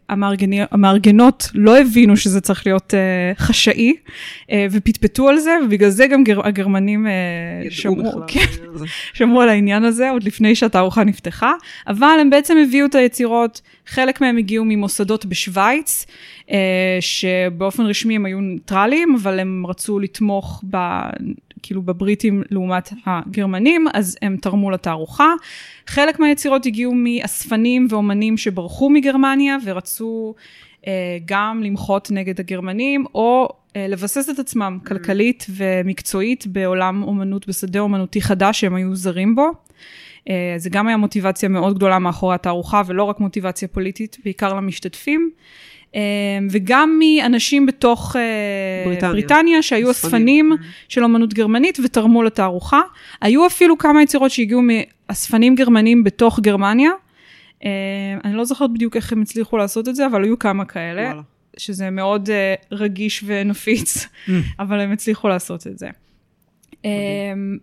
המארגני, 0.10 0.60
המארגנות 0.72 1.50
לא 1.54 1.80
הבינו 1.80 2.18
שזה 2.18 2.42
צריך 2.42 2.68
להיות 2.68 2.94
uh, 2.94 3.40
חשאי, 3.40 3.94
uh, 3.94 4.52
ופטפטו 4.72 5.30
על 5.30 5.38
זה, 5.38 5.52
ובגלל 5.66 5.90
זה 5.90 6.08
גם 6.08 6.24
גר, 6.24 6.48
הגרמנים 6.48 7.08
uh, 7.08 7.10
בכלל. 8.00 8.24
כן. 8.28 8.46
שמעו 9.14 9.42
על 9.42 9.50
העניין 9.50 9.84
הזה 9.84 10.10
עוד 10.10 10.24
לפני 10.24 10.56
שהתערוכה 10.56 11.04
נפתחה, 11.04 11.54
אבל 11.88 12.18
הם 12.22 12.30
בעצם 12.30 12.58
הביאו 12.64 12.86
את 12.86 12.96
היצירות, 12.96 13.62
חלק 13.88 14.22
מהם 14.22 14.38
הגיעו 14.38 14.66
ממוסדות 14.68 15.26
בשוויץ, 15.26 16.06
אה, 16.52 16.98
שבאופן 17.00 17.84
רשמי 17.84 18.16
הם 18.16 18.26
היו 18.26 18.40
ניטרלים, 18.42 19.16
אבל 19.22 19.40
הם 19.40 19.64
רצו 19.68 20.00
לתמוך 20.00 20.64
ב... 20.70 20.78
כאילו 21.64 21.82
בבריטים 21.82 22.44
לעומת 22.52 22.90
הגרמנים, 23.06 23.86
אז 23.94 24.18
הם 24.22 24.38
תרמו 24.42 24.72
לתערוכה. 24.72 25.34
חלק 25.88 26.20
מהיצירות 26.20 26.66
הגיעו 26.66 26.94
מאספנים 26.96 27.88
ואומנים 27.90 28.38
שברחו 28.38 28.90
מגרמניה 28.90 29.58
ורצו 29.66 30.34
אה, 30.88 31.18
גם 31.26 31.64
למחות 31.64 32.12
נגד 32.12 32.40
הגרמנים, 32.40 33.06
או 33.16 33.50
אה, 33.76 33.88
לבסס 33.88 34.30
את 34.30 34.40
עצמם 34.40 34.80
כלכלית 34.88 35.46
ומקצועית 35.50 36.48
בעולם 36.48 37.04
אומנות, 37.04 37.48
בשדה 37.48 37.80
אומנותי 37.80 38.22
חדש 38.22 38.60
שהם 38.62 38.76
היו 38.76 38.96
זרים 38.96 39.36
בו. 39.36 39.52
אה, 40.30 40.54
זה 40.58 40.70
גם 40.70 40.88
היה 40.88 40.98
מוטיבציה 40.98 41.50
מאוד 41.50 41.76
גדולה 41.76 42.00
מאחורי 42.00 42.36
התערוכה, 42.36 42.82
ולא 42.86 43.04
רק 43.04 43.20
מוטיבציה 43.20 43.68
פוליטית, 43.68 44.18
בעיקר 44.24 44.54
למשתתפים. 44.54 45.32
אה, 45.96 46.02
וגם 46.52 47.00
מאנשים 47.00 47.66
בתוך 47.66 48.16
אה, 48.16 48.22
בריטניה. 48.86 49.12
בריטניה, 49.12 49.62
שהיו 49.62 49.92
אספנים. 49.92 50.54
אספנים 50.54 50.72
של 50.90 51.04
אמנות 51.04 51.34
גרמנית 51.34 51.80
ותרמו 51.84 52.24
לתערוכה. 52.24 52.82
היו 53.22 53.48
אפילו 53.48 53.78
כמה 53.78 54.04
יצירות 54.04 54.32
שהגיעו 54.32 54.62
מאספנים 54.62 55.56
גרמנים 55.56 56.04
בתוך 56.04 56.40
גרמניה. 56.40 56.92
אה, 57.66 57.70
אני 58.24 58.34
לא 58.34 58.46
זוכרת 58.46 58.74
בדיוק 58.74 58.96
איך 58.96 59.12
הם 59.12 59.22
הצליחו 59.22 59.58
לעשות 59.58 59.88
את 59.88 59.96
זה, 59.96 60.06
אבל 60.06 60.24
היו 60.24 60.40
כמה 60.40 60.66
כאלה, 60.66 61.02
וואלה. 61.02 61.22
שזה 61.58 61.90
מאוד 61.90 62.30
אה, 62.30 62.54
רגיש 62.72 63.24
ונפיץ, 63.28 64.08
אבל 64.60 64.80
הם 64.80 64.92
הצליחו 64.92 65.28
לעשות 65.28 65.68
את 65.68 65.78
זה. 65.78 65.90
Um, 66.72 66.84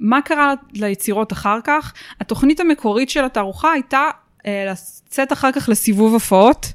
מה 0.00 0.22
קרה 0.22 0.54
ליצירות 0.72 1.32
אחר 1.32 1.58
כך? 1.64 1.92
התוכנית 2.20 2.60
המקורית 2.60 3.10
של 3.10 3.24
התערוכה 3.24 3.72
הייתה 3.72 4.08
uh, 4.38 4.42
לצאת 4.70 5.32
אחר 5.32 5.52
כך 5.52 5.68
לסיבוב 5.68 6.12
הופעות 6.12 6.72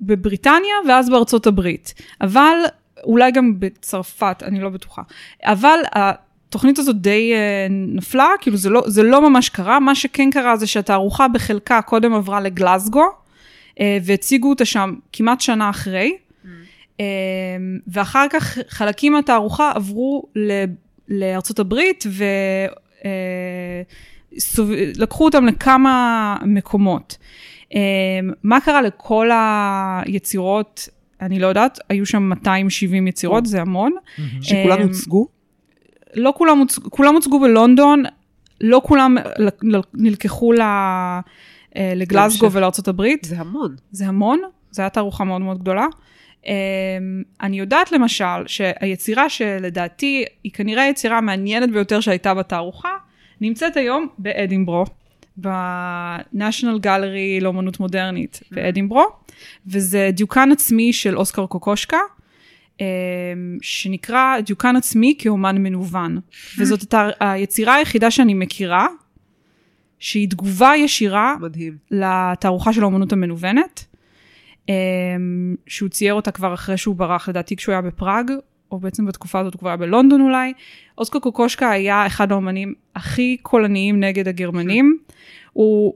בבריטניה 0.00 0.74
ואז 0.88 1.10
בארצות 1.10 1.46
הברית. 1.46 1.94
אבל, 2.20 2.56
אולי 3.04 3.30
גם 3.30 3.60
בצרפת, 3.60 4.42
אני 4.42 4.60
לא 4.60 4.68
בטוחה. 4.68 5.02
אבל 5.42 5.78
התוכנית 5.92 6.78
הזאת 6.78 7.00
די 7.00 7.32
uh, 7.34 7.72
נפלה, 7.72 8.28
כאילו 8.40 8.56
זה 8.56 8.70
לא, 8.70 8.82
זה 8.86 9.02
לא 9.02 9.30
ממש 9.30 9.48
קרה. 9.48 9.80
מה 9.80 9.94
שכן 9.94 10.30
קרה 10.30 10.56
זה 10.56 10.66
שהתערוכה 10.66 11.28
בחלקה 11.28 11.82
קודם 11.82 12.14
עברה 12.14 12.40
לגלסגו, 12.40 13.04
uh, 13.04 13.80
והציגו 14.02 14.50
אותה 14.50 14.64
שם 14.64 14.94
כמעט 15.12 15.40
שנה 15.40 15.70
אחרי. 15.70 16.16
Um, 16.96 17.00
ואחר 17.86 18.26
כך 18.30 18.58
חלקים 18.68 19.12
מהתערוכה 19.12 19.72
עברו 19.74 20.26
ל- 20.36 20.64
לארצות 21.08 21.58
הברית 21.58 22.04
ולקחו 24.96 25.24
אותם 25.24 25.46
לכמה 25.46 26.36
מקומות. 26.44 27.16
Um, 27.70 27.76
מה 28.42 28.60
קרה 28.60 28.82
לכל 28.82 29.30
היצירות? 29.34 30.88
אני 31.20 31.38
לא 31.38 31.46
יודעת, 31.46 31.78
היו 31.88 32.06
שם 32.06 32.22
270 32.22 33.06
יצירות, 33.06 33.46
זה 33.46 33.60
המון. 33.60 33.92
שכולם 34.42 34.80
אמ, 34.80 34.86
הוצגו? 34.86 35.26
לא 36.14 36.32
כולם, 36.36 36.58
הוצ... 36.58 36.78
כולם 36.78 37.14
הוצגו 37.14 37.40
בלונדון, 37.40 38.02
לא 38.60 38.82
כולם 38.84 39.16
נלקחו. 39.94 40.52
אה. 40.60 41.20
ולארצות 42.52 42.88
הברית. 42.88 43.24
זה 43.24 43.38
המון. 43.38 43.76
זה 43.90 44.06
המון, 44.06 44.40
זו 44.70 44.82
הייתה 44.82 44.94
תערוכה 44.94 45.24
מאוד 45.24 45.40
מאוד 45.40 45.58
גדולה. 45.58 45.86
Um, 46.42 46.48
אני 47.40 47.58
יודעת 47.58 47.92
למשל 47.92 48.46
שהיצירה 48.46 49.28
שלדעתי 49.28 50.24
היא 50.44 50.52
כנראה 50.52 50.82
היצירה 50.82 51.18
המעניינת 51.18 51.70
ביותר 51.70 52.00
שהייתה 52.00 52.34
בתערוכה, 52.34 52.90
נמצאת 53.40 53.76
היום 53.76 54.08
באדינברו, 54.18 54.84
ב-National 55.40 56.84
Gallery 56.84 57.42
לאומנות 57.42 57.80
מודרנית 57.80 58.40
באדינברו, 58.50 59.04
וזה 59.66 60.10
דיוקן 60.12 60.52
עצמי 60.52 60.92
של 60.92 61.16
אוסקר 61.16 61.46
קוקושקה, 61.46 61.98
um, 62.74 62.80
שנקרא 63.62 64.40
דיוקן 64.40 64.76
עצמי 64.76 65.14
כאומן 65.18 65.58
מנוון. 65.62 66.20
וזאת 66.58 66.80
הייתה 66.80 67.08
היצירה 67.20 67.74
היחידה 67.74 68.10
שאני 68.10 68.34
מכירה, 68.34 68.86
שהיא 69.98 70.28
תגובה 70.30 70.72
ישירה 70.76 71.36
מדהים. 71.40 71.76
לתערוכה 71.90 72.72
של 72.72 72.82
האומנות 72.82 73.12
המנוונת, 73.12 73.86
אמ, 74.68 75.54
שהוא 75.66 75.88
צייר 75.88 76.14
אותה 76.14 76.30
כבר 76.30 76.54
אחרי 76.54 76.76
שהוא 76.76 76.96
ברח, 76.96 77.28
לדעתי 77.28 77.56
כשהוא 77.56 77.72
היה 77.72 77.82
בפראג, 77.82 78.30
או 78.72 78.78
בעצם 78.78 79.06
בתקופה 79.06 79.40
הזאת 79.40 79.54
הוא 79.60 79.68
היה 79.68 79.76
בלונדון 79.76 80.20
אולי. 80.20 80.52
אוסקר 80.98 81.18
קוקושקה 81.18 81.70
היה 81.70 82.06
אחד 82.06 82.32
האומנים 82.32 82.74
הכי 82.96 83.36
קולניים 83.42 84.00
נגד 84.00 84.28
הגרמנים. 84.28 84.98
הוא 85.52 85.94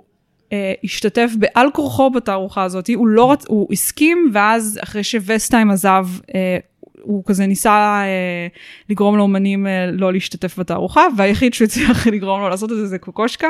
אה, 0.53 0.73
השתתף 0.85 1.31
בעל 1.39 1.71
כורחו 1.73 2.11
בתערוכה 2.11 2.63
הזאת, 2.63 2.91
הוא 2.95 3.09
לא 3.09 3.33
רצ... 3.33 3.45
הוא 3.49 3.69
הסכים, 3.73 4.31
ואז 4.33 4.79
אחרי 4.83 5.05
שווסטהיים 5.05 5.71
עזב, 5.71 6.07
אה, 6.35 6.59
הוא 7.11 7.23
כזה 7.27 7.47
ניסה 7.47 7.71
אה, 8.05 8.47
לגרום 8.89 9.17
לאומנים 9.17 9.67
אה, 9.67 9.91
לא 9.93 10.13
להשתתף 10.13 10.59
בתערוכה, 10.59 11.07
והיחיד 11.17 11.55
שהוא 11.55 11.67
הצליח 11.67 12.07
לגרום 12.13 12.41
לו 12.41 12.49
לעשות 12.49 12.73
את 12.73 12.77
זה 12.77 12.87
זה 12.87 12.99
קוקושקה, 12.99 13.49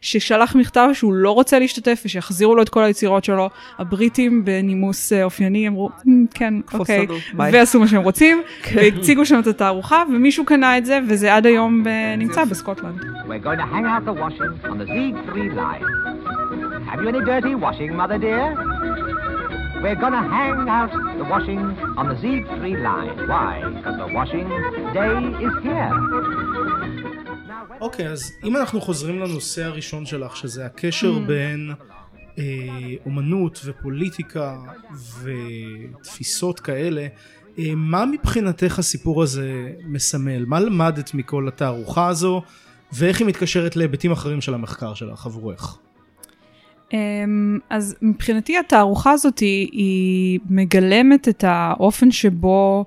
ששלח 0.00 0.56
מכתב 0.56 0.88
שהוא 0.92 1.12
לא 1.12 1.30
רוצה 1.30 1.58
להשתתף 1.58 2.02
ושיחזירו 2.06 2.56
לו 2.56 2.62
את 2.62 2.68
כל 2.68 2.82
היצירות 2.82 3.24
שלו. 3.24 3.50
הבריטים 3.78 4.44
בנימוס 4.44 5.12
אה, 5.12 5.24
אופייני 5.24 5.68
אמרו, 5.68 5.90
"אמ, 6.08 6.26
כן, 6.34 6.54
אוקיי, 6.74 7.06
לנו, 7.06 7.14
ביי." 7.34 7.52
ועשו 7.52 7.80
מה 7.80 7.88
שהם 7.88 8.02
רוצים, 8.02 8.42
והציגו 8.74 9.26
שם 9.26 9.40
את 9.40 9.46
התערוכה, 9.46 10.02
ומישהו 10.08 10.44
קנה 10.44 10.78
את 10.78 10.86
זה, 10.86 10.98
וזה 11.08 11.34
עד 11.34 11.46
היום 11.46 11.84
נמצא 12.18 12.44
בסקוטלנד. 12.44 13.00
We're 13.00 13.44
going 13.44 13.58
to 13.58 13.68
hang 13.74 13.86
out 13.86 14.04
the 14.04 14.16
washing 14.22 14.52
on 14.70 14.78
the 14.78 14.86
Z3 14.94 15.36
line. 15.60 15.84
Have 16.88 17.00
you 17.02 17.08
any 17.08 17.22
dirty 17.24 17.54
washing, 17.54 17.90
Mother 17.96 18.18
dear? 18.18 19.11
We're 19.82 19.96
to 19.96 20.22
hang 20.36 20.68
out 20.78 20.92
the 21.20 21.26
washing 21.32 21.62
on 21.98 22.04
the 22.10 22.16
Z3 22.22 22.62
line. 22.86 23.16
Why? 23.30 23.52
Because 23.76 23.96
the 24.02 24.08
washing 24.18 24.48
day 24.96 25.14
is 25.46 25.54
here. 25.64 25.92
אוקיי, 27.80 28.08
אז 28.08 28.32
אם 28.44 28.56
אנחנו 28.56 28.80
חוזרים 28.80 29.18
לנושא 29.18 29.64
הראשון 29.64 30.06
שלך, 30.06 30.36
שזה 30.36 30.66
הקשר 30.66 31.18
בין 31.18 31.70
אה, 32.38 32.44
אומנות 33.06 33.60
ופוליטיקה 33.64 34.58
ותפיסות 35.22 36.60
כאלה, 36.60 37.06
אה, 37.58 37.74
מה 37.76 38.04
מבחינתך 38.06 38.78
הסיפור 38.78 39.22
הזה 39.22 39.72
מסמל? 39.84 40.44
מה 40.44 40.60
למדת 40.60 41.14
מכל 41.14 41.48
התערוכה 41.48 42.08
הזו, 42.08 42.42
ואיך 42.92 43.18
היא 43.20 43.28
מתקשרת 43.28 43.76
להיבטים 43.76 44.12
אחרים 44.12 44.40
של 44.40 44.54
המחקר 44.54 44.94
שלך 44.94 45.26
עבורך? 45.26 45.78
אמ, 46.92 47.58
אז 47.70 47.96
מבחינתי 48.02 48.58
התערוכה 48.58 49.10
הזאת 49.10 49.38
היא, 49.38 49.68
היא 49.72 50.40
מגלמת 50.50 51.28
את 51.28 51.44
האופן 51.46 52.10
שבו 52.10 52.84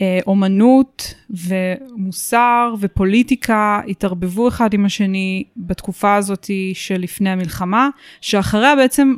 אה, 0.00 0.18
אומנות 0.26 1.14
ומוסר 1.30 2.74
ופוליטיקה 2.80 3.80
התערבבו 3.88 4.48
אחד 4.48 4.74
עם 4.74 4.84
השני 4.84 5.44
בתקופה 5.56 6.14
הזאת 6.14 6.50
שלפני 6.74 7.30
המלחמה, 7.30 7.88
שאחריה 8.20 8.76
בעצם 8.76 9.14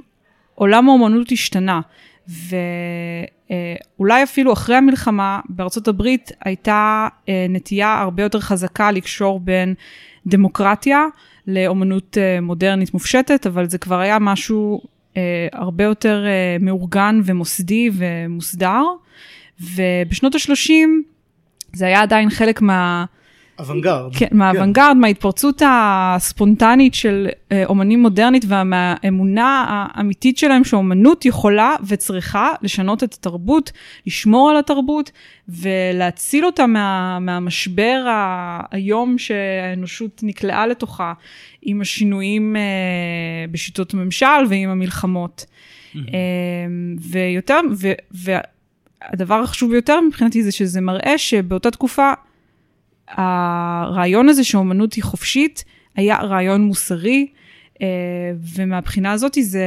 עולם 0.55 0.89
האומנות 0.89 1.33
השתנה. 1.33 1.81
ואולי 3.99 4.23
אפילו 4.23 4.53
אחרי 4.53 4.77
המלחמה 4.77 5.41
בארצות 5.49 5.89
הברית 5.89 6.33
הייתה 6.45 7.09
אה, 7.29 7.47
נטייה 7.49 8.01
הרבה 8.01 8.23
יותר 8.23 8.41
חזקה 8.41 8.91
לקשור 8.91 9.41
בין 9.41 9.75
דמוקרטיה 10.27 11.07
לאומנות 11.47 12.19
אה, 12.19 12.41
מודרנית 12.41 12.95
מופשטת, 12.95 13.47
אבל 13.47 13.69
זה 13.69 13.79
כבר 13.79 14.01
היה 14.01 14.19
משהו 14.19 14.81
אה, 15.17 15.49
הרבה 15.53 15.85
יותר 15.85 16.25
אה, 16.27 16.57
מאורגן 16.61 17.21
ומוסדי 17.25 17.91
ומוסדר. 17.93 18.83
ובשנות 19.61 20.35
ה-30 20.35 20.89
זה 21.73 21.87
היה 21.87 22.03
עדיין 22.03 22.31
חלק 22.31 22.61
מה... 22.61 23.05
אוונגרד. 23.59 24.17
כן, 24.17 24.27
מהאוונגרד, 24.33 24.97
מההתפרצות 25.01 25.63
הספונטנית 25.67 26.95
של 26.95 27.29
אה, 27.53 27.65
אומנים 27.67 28.03
מודרנית 28.03 28.45
ומהאמונה 28.49 29.65
האמיתית 29.69 30.39
שלהם 30.39 30.65
שאומנות 30.65 31.25
יכולה 31.25 31.75
וצריכה 31.87 32.53
לשנות 32.63 33.05
את 33.05 33.15
התרבות, 33.15 33.73
לשמור 34.07 34.51
על 34.51 34.57
התרבות 34.57 35.11
ולהציל 35.49 36.47
אותה 36.47 36.67
מה, 36.67 37.19
מהמשבר 37.19 38.05
האיום 38.07 39.19
שהאנושות 39.19 40.21
נקלעה 40.23 40.67
לתוכה 40.67 41.13
עם 41.63 41.81
השינויים 41.81 42.57
אה, 42.57 42.63
בשיטות 43.51 43.95
ממשל 43.95 44.45
ועם 44.49 44.71
המלחמות. 44.71 45.47
אה, 45.97 46.01
ויותר, 47.01 47.61
ו, 47.77 47.93
והדבר 48.11 49.35
החשוב 49.35 49.71
ביותר 49.71 50.01
מבחינתי 50.01 50.43
זה 50.43 50.53
שזה 50.53 50.81
מראה 50.81 51.19
שבאותה 51.19 51.71
תקופה 51.71 52.13
הרעיון 53.09 54.29
הזה 54.29 54.45
שאומנות 54.45 54.95
היא 54.95 55.05
חופשית 55.05 55.65
היה 55.97 56.17
רעיון 56.17 56.61
מוסרי, 56.61 57.27
אה, 57.83 57.87
ומהבחינה 58.57 59.13
הזאת 59.13 59.39
זה 59.41 59.67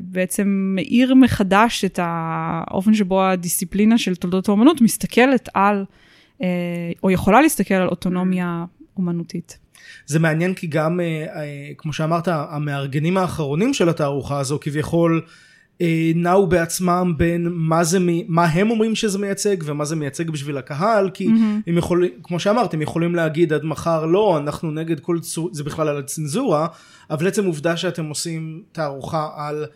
בעצם 0.00 0.72
מאיר 0.74 1.14
מחדש 1.14 1.84
את 1.84 1.98
האופן 2.02 2.94
שבו 2.94 3.22
הדיסציפלינה 3.22 3.98
של 3.98 4.16
תולדות 4.16 4.48
האומנות 4.48 4.80
מסתכלת 4.80 5.48
על, 5.54 5.84
אה, 6.42 6.48
או 7.02 7.10
יכולה 7.10 7.40
להסתכל 7.40 7.74
על 7.74 7.88
אוטונומיה 7.88 8.64
אומנותית. 8.96 9.58
זה 10.06 10.18
מעניין 10.18 10.54
כי 10.54 10.66
גם, 10.66 11.00
אה, 11.00 11.72
כמו 11.78 11.92
שאמרת, 11.92 12.28
המארגנים 12.28 13.16
האחרונים 13.16 13.74
של 13.74 13.88
התערוכה 13.88 14.38
הזו 14.38 14.58
כביכול 14.60 15.22
נעו 16.14 16.46
בעצמם 16.46 17.14
בין 17.16 17.48
מה, 17.50 17.84
זה, 17.84 17.98
מה 18.28 18.44
הם 18.44 18.70
אומרים 18.70 18.94
שזה 18.94 19.18
מייצג 19.18 19.56
ומה 19.64 19.84
זה 19.84 19.96
מייצג 19.96 20.30
בשביל 20.30 20.56
הקהל, 20.56 21.10
כי 21.10 21.26
Mm-hmm. 21.26 21.62
הם 21.66 21.78
יכולים, 21.78 22.10
כמו 22.22 22.40
שאמרת, 22.40 22.74
הם 22.74 22.82
יכולים 22.82 23.14
להגיד 23.14 23.52
עד 23.52 23.64
מחר 23.64 24.06
לא, 24.06 24.38
אנחנו 24.38 24.70
נגד 24.70 25.00
כל 25.00 25.18
צור, 25.20 25.50
זה 25.52 25.64
בכלל 25.64 25.88
על 25.88 25.98
הצנזורה, 25.98 26.66
אבל 27.10 27.28
עצם 27.28 27.46
עובדה 27.46 27.76
שאתם 27.76 28.04
עושים 28.04 28.62
תערוכה 28.72 29.28
על 29.36 29.66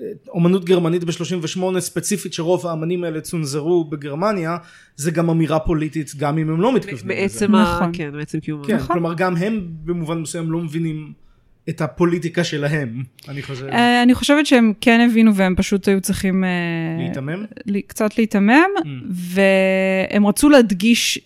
אה, 0.00 0.06
אומנות 0.28 0.64
גרמנית 0.64 1.04
ב-38 1.04 1.80
ספציפית 1.80 2.32
שרוב 2.32 2.66
האמנים 2.66 3.04
האלה 3.04 3.20
צונזרו 3.20 3.84
בגרמניה, 3.84 4.56
זה 4.96 5.10
גם 5.10 5.30
אמירה 5.30 5.58
פוליטית 5.58 6.12
גם 6.16 6.38
אם 6.38 6.50
הם 6.50 6.60
לא 6.60 6.74
מתכוונים 6.74 7.16
לזה. 7.16 7.22
מעצם 7.22 7.54
ה... 7.54 7.62
נכון. 7.62 7.90
כן, 7.92 8.10
מעצם 8.12 8.40
קיום. 8.40 8.64
כן, 8.64 8.76
נכון. 8.76 8.96
כלומר 8.96 9.14
גם 9.14 9.36
הם 9.36 9.68
במובן 9.84 10.18
מסוים 10.18 10.52
לא 10.52 10.58
מבינים 10.58 11.12
את 11.68 11.80
הפוליטיקה 11.80 12.44
שלהם, 12.44 13.02
אני 13.28 13.42
חושב. 13.42 13.66
אה, 13.66 14.02
אני 14.02 14.14
חושבת 14.14 14.46
שהם 14.46 14.72
כן 14.80 15.08
הבינו 15.10 15.34
והם 15.34 15.54
פשוט 15.56 15.88
היו 15.88 16.00
צריכים... 16.00 16.44
אה, 16.44 16.48
להיתמם? 16.98 17.44
קצת 17.86 18.18
להיתמם, 18.18 18.64
Mm. 18.78 18.86
והם 19.10 20.26
רצו 20.26 20.48
להדגיש, 20.48 21.18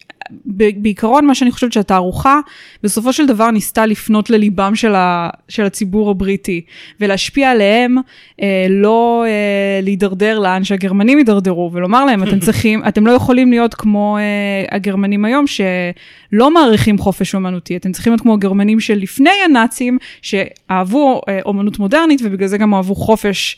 בעיקרון 0.77 1.27
מה 1.27 1.35
שאני 1.35 1.51
חושבת 1.51 1.73
שהתערוכה 1.73 2.41
בסופו 2.83 3.13
של 3.13 3.27
דבר 3.27 3.51
ניסתה 3.51 3.87
לפנות 3.87 4.31
לליבם 4.31 4.75
של, 4.75 4.95
ה, 4.95 5.31
של 5.49 5.65
הציבור 5.65 6.11
הבריטי 6.11 6.61
ולהשפיע 7.01 7.51
עליהם, 7.51 7.97
אה, 8.43 8.67
לא 8.71 9.25
אה, 9.27 9.81
להידרדר 9.83 10.39
לאן 10.39 10.65
שהגרמנים 10.65 11.19
הידרדרו 11.19 11.71
ולומר 11.73 12.05
להם 12.05 12.23
אתם 12.23 12.39
צריכים, 12.47 12.83
אתם 12.89 13.07
לא 13.07 13.13
יכולים 13.13 13.51
להיות 13.51 13.75
כמו 13.75 14.19
אה, 14.19 14.77
הגרמנים 14.77 15.25
היום 15.25 15.45
שלא 15.47 16.55
מעריכים 16.55 16.99
חופש 16.99 17.35
אומנותי, 17.35 17.77
אתם 17.77 17.93
צריכים 17.93 18.13
להיות 18.13 18.21
כמו 18.21 18.35
הגרמנים 18.35 18.81
של 18.81 18.99
לפני 18.99 19.31
הנאצים 19.45 19.99
שאהבו 20.23 21.21
אה, 21.29 21.41
אומנות 21.45 21.79
מודרנית 21.79 22.21
ובגלל 22.25 22.49
זה 22.49 22.59
גם 22.59 22.75
אהבו 22.75 22.95
חופש 22.95 23.57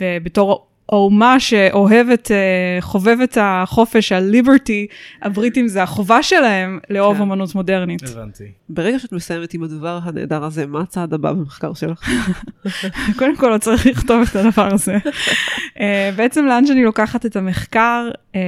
ובתור 0.00 0.66
האומה 0.88 1.40
שאוהבת, 1.40 2.30
אה, 2.30 2.76
חובבת 2.80 3.38
החופש, 3.40 4.12
הליברטי, 4.12 4.86
הבריטים 5.22 5.68
זה 5.68 5.82
החובה 5.82 6.22
שלהם 6.22 6.78
לאהוב 6.90 7.16
כן. 7.16 7.20
אומנות 7.20 7.54
מודרנית. 7.54 8.02
הבנתי. 8.02 8.44
ברגע 8.68 8.98
שאת 8.98 9.12
מסיימת 9.12 9.54
עם 9.54 9.62
הדבר 9.62 9.98
הנהדר 10.02 10.44
הזה, 10.44 10.66
מה 10.66 10.80
הצעד 10.80 11.14
הבא 11.14 11.32
במחקר 11.32 11.74
שלך? 11.74 12.10
קודם 13.18 13.36
כל 13.36 13.48
לא 13.48 13.58
צריך 13.58 13.86
לכתוב 13.86 14.22
את 14.30 14.36
הדבר 14.36 14.74
הזה. 14.74 14.96
אה, 15.80 16.10
בעצם 16.16 16.46
לאן 16.46 16.66
שאני 16.66 16.84
לוקחת 16.84 17.26
את 17.26 17.36
המחקר, 17.36 18.10
אה, 18.34 18.40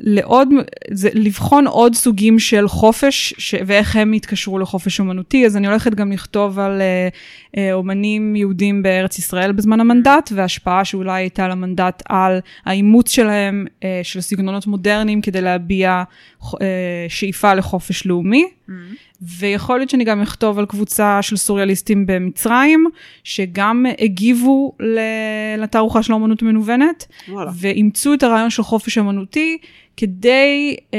לעוד, 0.00 0.48
זה 0.90 1.08
לבחון 1.14 1.66
עוד 1.66 1.94
סוגים 1.94 2.38
של 2.38 2.68
חופש 2.68 3.34
ש, 3.38 3.54
ואיך 3.66 3.96
הם 3.96 4.12
התקשרו 4.12 4.58
לחופש 4.58 5.00
אומנותי, 5.00 5.46
אז 5.46 5.56
אני 5.56 5.66
הולכת 5.66 5.94
גם 5.94 6.12
לכתוב 6.12 6.58
על 6.58 6.80
אה, 6.80 7.08
אה, 7.56 7.72
אומנים 7.72 8.36
יהודים 8.36 8.82
בארץ 8.82 9.18
ישראל 9.18 9.52
בזמן 9.52 9.80
המנדט, 9.80 10.30
וההשפעה 10.34 10.84
שאולי 10.84 11.22
הייתה 11.22 11.48
למנדט 11.48 12.02
על 12.08 12.40
האימוץ 12.64 13.10
שלהם 13.10 13.66
אה, 13.84 14.00
של 14.02 14.20
סגנונות 14.20 14.66
מודרניים 14.66 15.20
כדי 15.20 15.40
להביע 15.40 16.02
אה, 16.62 17.06
שאיפה 17.08 17.54
לחופש 17.54 18.06
לאומי. 18.06 18.57
ויכול 19.20 19.78
להיות 19.78 19.90
שאני 19.90 20.04
גם 20.04 20.22
אכתוב 20.22 20.58
על 20.58 20.66
קבוצה 20.66 21.22
של 21.22 21.36
סוריאליסטים 21.36 22.06
במצרים, 22.06 22.86
שגם 23.24 23.86
הגיבו 23.98 24.72
לתערוכה 25.58 26.02
של 26.02 26.12
האמנות 26.12 26.42
המנוונת, 26.42 27.06
וואלה. 27.28 27.50
ואימצו 27.54 28.14
את 28.14 28.22
הרעיון 28.22 28.50
של 28.50 28.62
חופש 28.62 28.98
אמנותי 28.98 29.58
כדי 29.96 30.76
אה, 30.94 30.98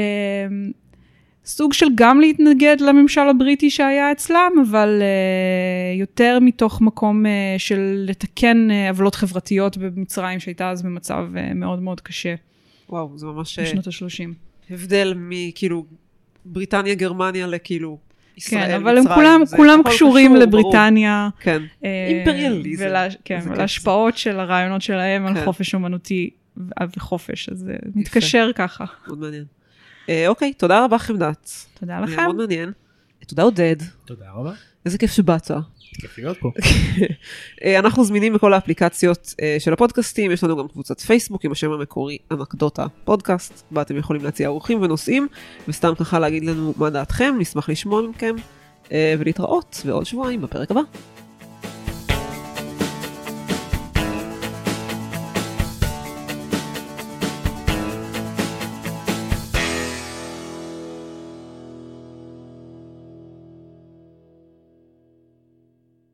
סוג 1.44 1.72
של 1.72 1.86
גם 1.94 2.20
להתנגד 2.20 2.76
לממשל 2.80 3.20
הבריטי 3.20 3.70
שהיה 3.70 4.12
אצלם, 4.12 4.52
אבל 4.70 5.02
אה, 5.02 5.98
יותר 5.98 6.38
מתוך 6.40 6.80
מקום 6.80 7.26
אה, 7.26 7.54
של 7.58 8.04
לתקן 8.06 8.70
אה, 8.70 8.88
עוולות 8.88 9.14
חברתיות 9.14 9.78
במצרים, 9.78 10.40
שהייתה 10.40 10.70
אז 10.70 10.82
במצב 10.82 11.26
אה, 11.36 11.54
מאוד 11.54 11.82
מאוד 11.82 12.00
קשה 12.00 12.34
וואו, 12.90 13.18
זה 13.18 13.26
ממש 13.26 13.58
אה, 13.58 13.64
בשנות 13.64 13.86
ה-30. 13.86 14.34
הבדל 14.70 15.14
מכאילו 15.16 15.84
בריטניה, 16.44 16.94
גרמניה 16.94 17.46
לכאילו 17.46 17.98
ישראל, 18.36 18.66
כן, 18.66 18.74
אבל 18.74 18.98
הם 18.98 19.04
מצרים, 19.04 19.14
כולם, 19.14 19.44
זה 19.44 19.56
כולם 19.56 19.80
הכל 19.80 19.90
קשורים 19.90 20.32
קשור, 20.32 20.42
לבריטניה. 20.42 21.28
ברור. 21.30 21.42
כן, 21.42 21.62
אה, 21.84 22.06
אימפריאליזם. 22.08 22.84
ולה, 22.86 23.06
כן. 23.24 23.40
ולהשפעות 23.44 24.16
של 24.16 24.40
הרעיונות 24.40 24.82
שלהם 24.82 25.26
על 25.26 25.34
כן. 25.34 25.44
חופש 25.44 25.74
אומנותי 25.74 26.30
וחופש, 26.96 27.48
אז 27.48 27.58
זה 27.58 27.76
מתקשר 27.94 28.50
ככה. 28.54 28.84
מאוד 29.06 29.18
מעניין. 29.18 29.44
אה, 30.08 30.28
אוקיי, 30.28 30.52
תודה 30.52 30.84
רבה 30.84 30.98
חמדת. 30.98 31.50
תודה 31.80 32.00
לכם. 32.00 32.16
מאוד 32.16 32.36
מעניין. 32.36 32.72
תודה 33.26 33.42
עודד, 33.42 33.76
תודה 34.04 34.30
רבה. 34.34 34.52
איזה 34.86 34.98
כיף 34.98 35.12
שבאת. 35.12 35.50
אה, 37.64 37.78
אנחנו 37.78 38.04
זמינים 38.04 38.34
בכל 38.34 38.52
האפליקציות 38.52 39.34
אה, 39.42 39.56
של 39.58 39.72
הפודקאסטים, 39.72 40.30
יש 40.30 40.44
לנו 40.44 40.56
גם 40.56 40.68
קבוצת 40.68 41.00
פייסבוק 41.00 41.44
עם 41.44 41.52
השם 41.52 41.72
המקורי 41.72 42.18
אנקדוטה 42.30 42.86
פודקאסט, 43.04 43.64
בה 43.70 43.82
אתם 43.82 43.96
יכולים 43.96 44.24
להציע 44.24 44.48
אורחים 44.48 44.82
ונושאים, 44.82 45.28
וסתם 45.68 45.94
ככה 45.94 46.18
להגיד 46.18 46.44
לנו 46.44 46.74
מה 46.76 46.90
דעתכם, 46.90 47.34
נשמח 47.38 47.68
לשמוע 47.68 48.02
מכם, 48.02 48.34
אה, 48.92 49.14
ולהתראות 49.18 49.82
בעוד 49.84 50.06
שבועיים 50.06 50.42
בפרק 50.42 50.70
הבא. 50.70 50.80